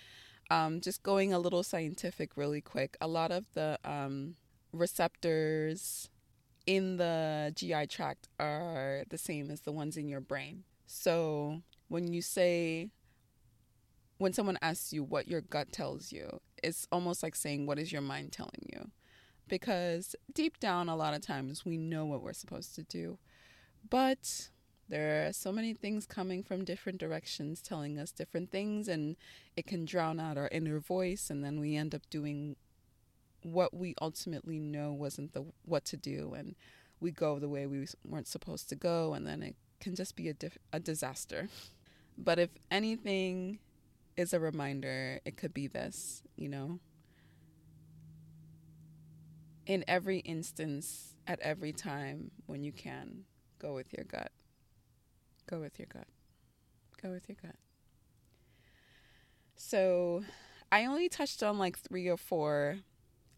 [0.51, 4.35] Um, just going a little scientific really quick, a lot of the um,
[4.73, 6.09] receptors
[6.65, 10.63] in the GI tract are the same as the ones in your brain.
[10.85, 12.89] So when you say,
[14.17, 17.91] when someone asks you what your gut tells you, it's almost like saying, What is
[17.91, 18.91] your mind telling you?
[19.47, 23.17] Because deep down, a lot of times we know what we're supposed to do,
[23.89, 24.49] but
[24.89, 29.15] there are so many things coming from different directions telling us different things, and
[29.55, 32.55] it can drown out our inner voice, and then we end up doing
[33.43, 36.55] what we ultimately know wasn't the what to do, and
[36.99, 40.27] we go the way we weren't supposed to go, and then it can just be
[40.27, 41.47] a, dif- a disaster.
[42.17, 43.59] But if anything
[44.17, 46.79] is a reminder, it could be this, you know.
[49.65, 53.23] In every instance, at every time when you can,
[53.59, 54.31] go with your gut.
[55.49, 56.07] Go with your gut.
[57.01, 57.55] Go with your gut.
[59.55, 60.23] So,
[60.71, 62.79] I only touched on like three or four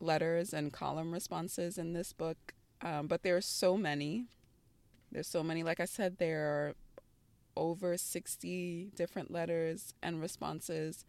[0.02, 4.26] letters and column responses in this book, um, but there are so many.
[5.10, 5.64] There's so many.
[5.64, 6.74] Like I said, there are
[7.56, 11.06] over 60 different letters and responses,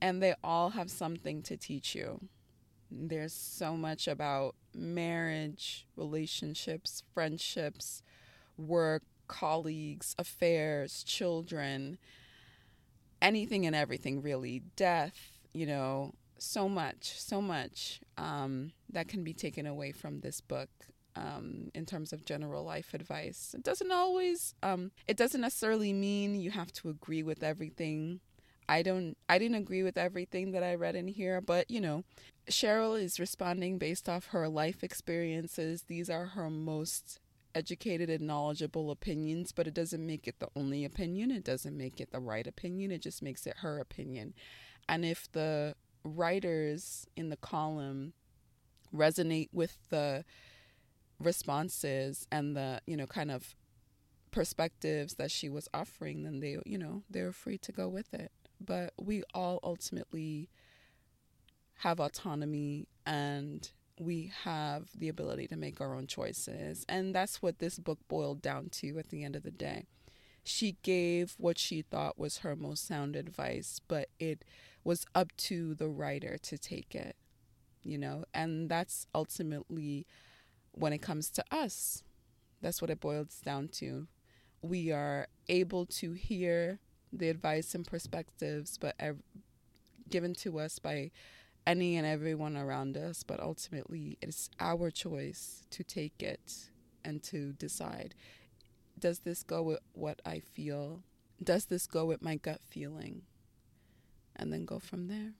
[0.00, 2.20] and they all have something to teach you.
[2.90, 8.02] There's so much about marriage, relationships, friendships,
[8.56, 11.98] work, colleagues, affairs, children,
[13.20, 14.62] anything and everything, really.
[14.76, 20.40] Death, you know, so much, so much um, that can be taken away from this
[20.40, 20.68] book.
[21.14, 24.54] Um, in terms of general life advice, it doesn't always.
[24.62, 28.20] Um, it doesn't necessarily mean you have to agree with everything.
[28.68, 29.16] I don't.
[29.26, 32.04] I didn't agree with everything that I read in here, but you know,
[32.50, 35.84] Cheryl is responding based off her life experiences.
[35.88, 37.18] These are her most
[37.56, 41.30] educated and knowledgeable opinions, but it doesn't make it the only opinion.
[41.30, 42.92] It doesn't make it the right opinion.
[42.92, 44.34] It just makes it her opinion.
[44.88, 48.12] And if the writers in the column
[48.94, 50.24] resonate with the
[51.18, 53.56] responses and the, you know, kind of
[54.30, 58.30] perspectives that she was offering, then they, you know, they're free to go with it.
[58.60, 60.50] But we all ultimately
[61.78, 66.84] have autonomy and we have the ability to make our own choices.
[66.88, 69.86] And that's what this book boiled down to at the end of the day.
[70.44, 74.44] She gave what she thought was her most sound advice, but it
[74.84, 77.16] was up to the writer to take it,
[77.82, 78.24] you know?
[78.32, 80.06] And that's ultimately
[80.72, 82.04] when it comes to us.
[82.60, 84.06] That's what it boils down to.
[84.62, 86.78] We are able to hear
[87.12, 88.94] the advice and perspectives, but
[90.08, 91.10] given to us by
[91.66, 96.70] any and everyone around us, but ultimately it's our choice to take it
[97.04, 98.14] and to decide
[98.98, 101.02] does this go with what I feel?
[101.42, 103.22] Does this go with my gut feeling?
[104.34, 105.32] And then go from there.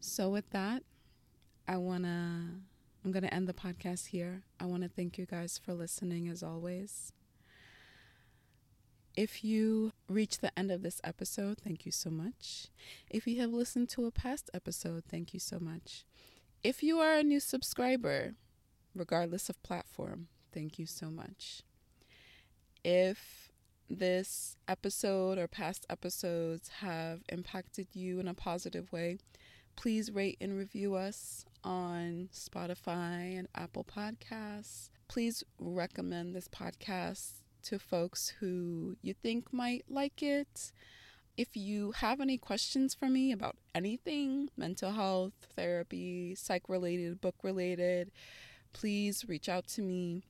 [0.00, 0.82] So, with that,
[1.66, 4.42] I want to, I'm going to end the podcast here.
[4.60, 7.12] I want to thank you guys for listening as always.
[9.18, 12.68] If you reach the end of this episode, thank you so much.
[13.10, 16.04] If you have listened to a past episode, thank you so much.
[16.62, 18.36] If you are a new subscriber,
[18.94, 21.62] regardless of platform, thank you so much.
[22.84, 23.50] If
[23.90, 29.18] this episode or past episodes have impacted you in a positive way,
[29.74, 34.90] please rate and review us on Spotify and Apple Podcasts.
[35.08, 40.72] Please recommend this podcast to folks who you think might like it.
[41.36, 47.36] If you have any questions for me about anything mental health, therapy, psych related, book
[47.42, 48.10] related,
[48.72, 50.22] please reach out to me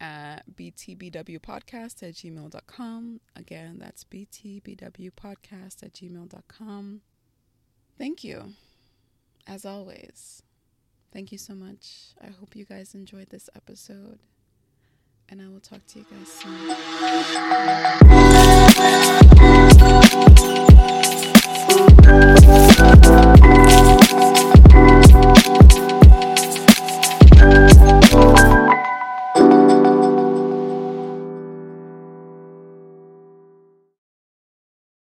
[0.00, 3.20] at btbwpodcast at gmail.com.
[3.36, 7.00] Again, that's btbwpodcast at gmail.com.
[7.96, 8.52] Thank you,
[9.46, 10.42] as always.
[11.12, 12.14] Thank you so much.
[12.20, 14.18] I hope you guys enjoyed this episode
[15.32, 16.28] and I will talk to you guys
[19.38, 19.41] soon.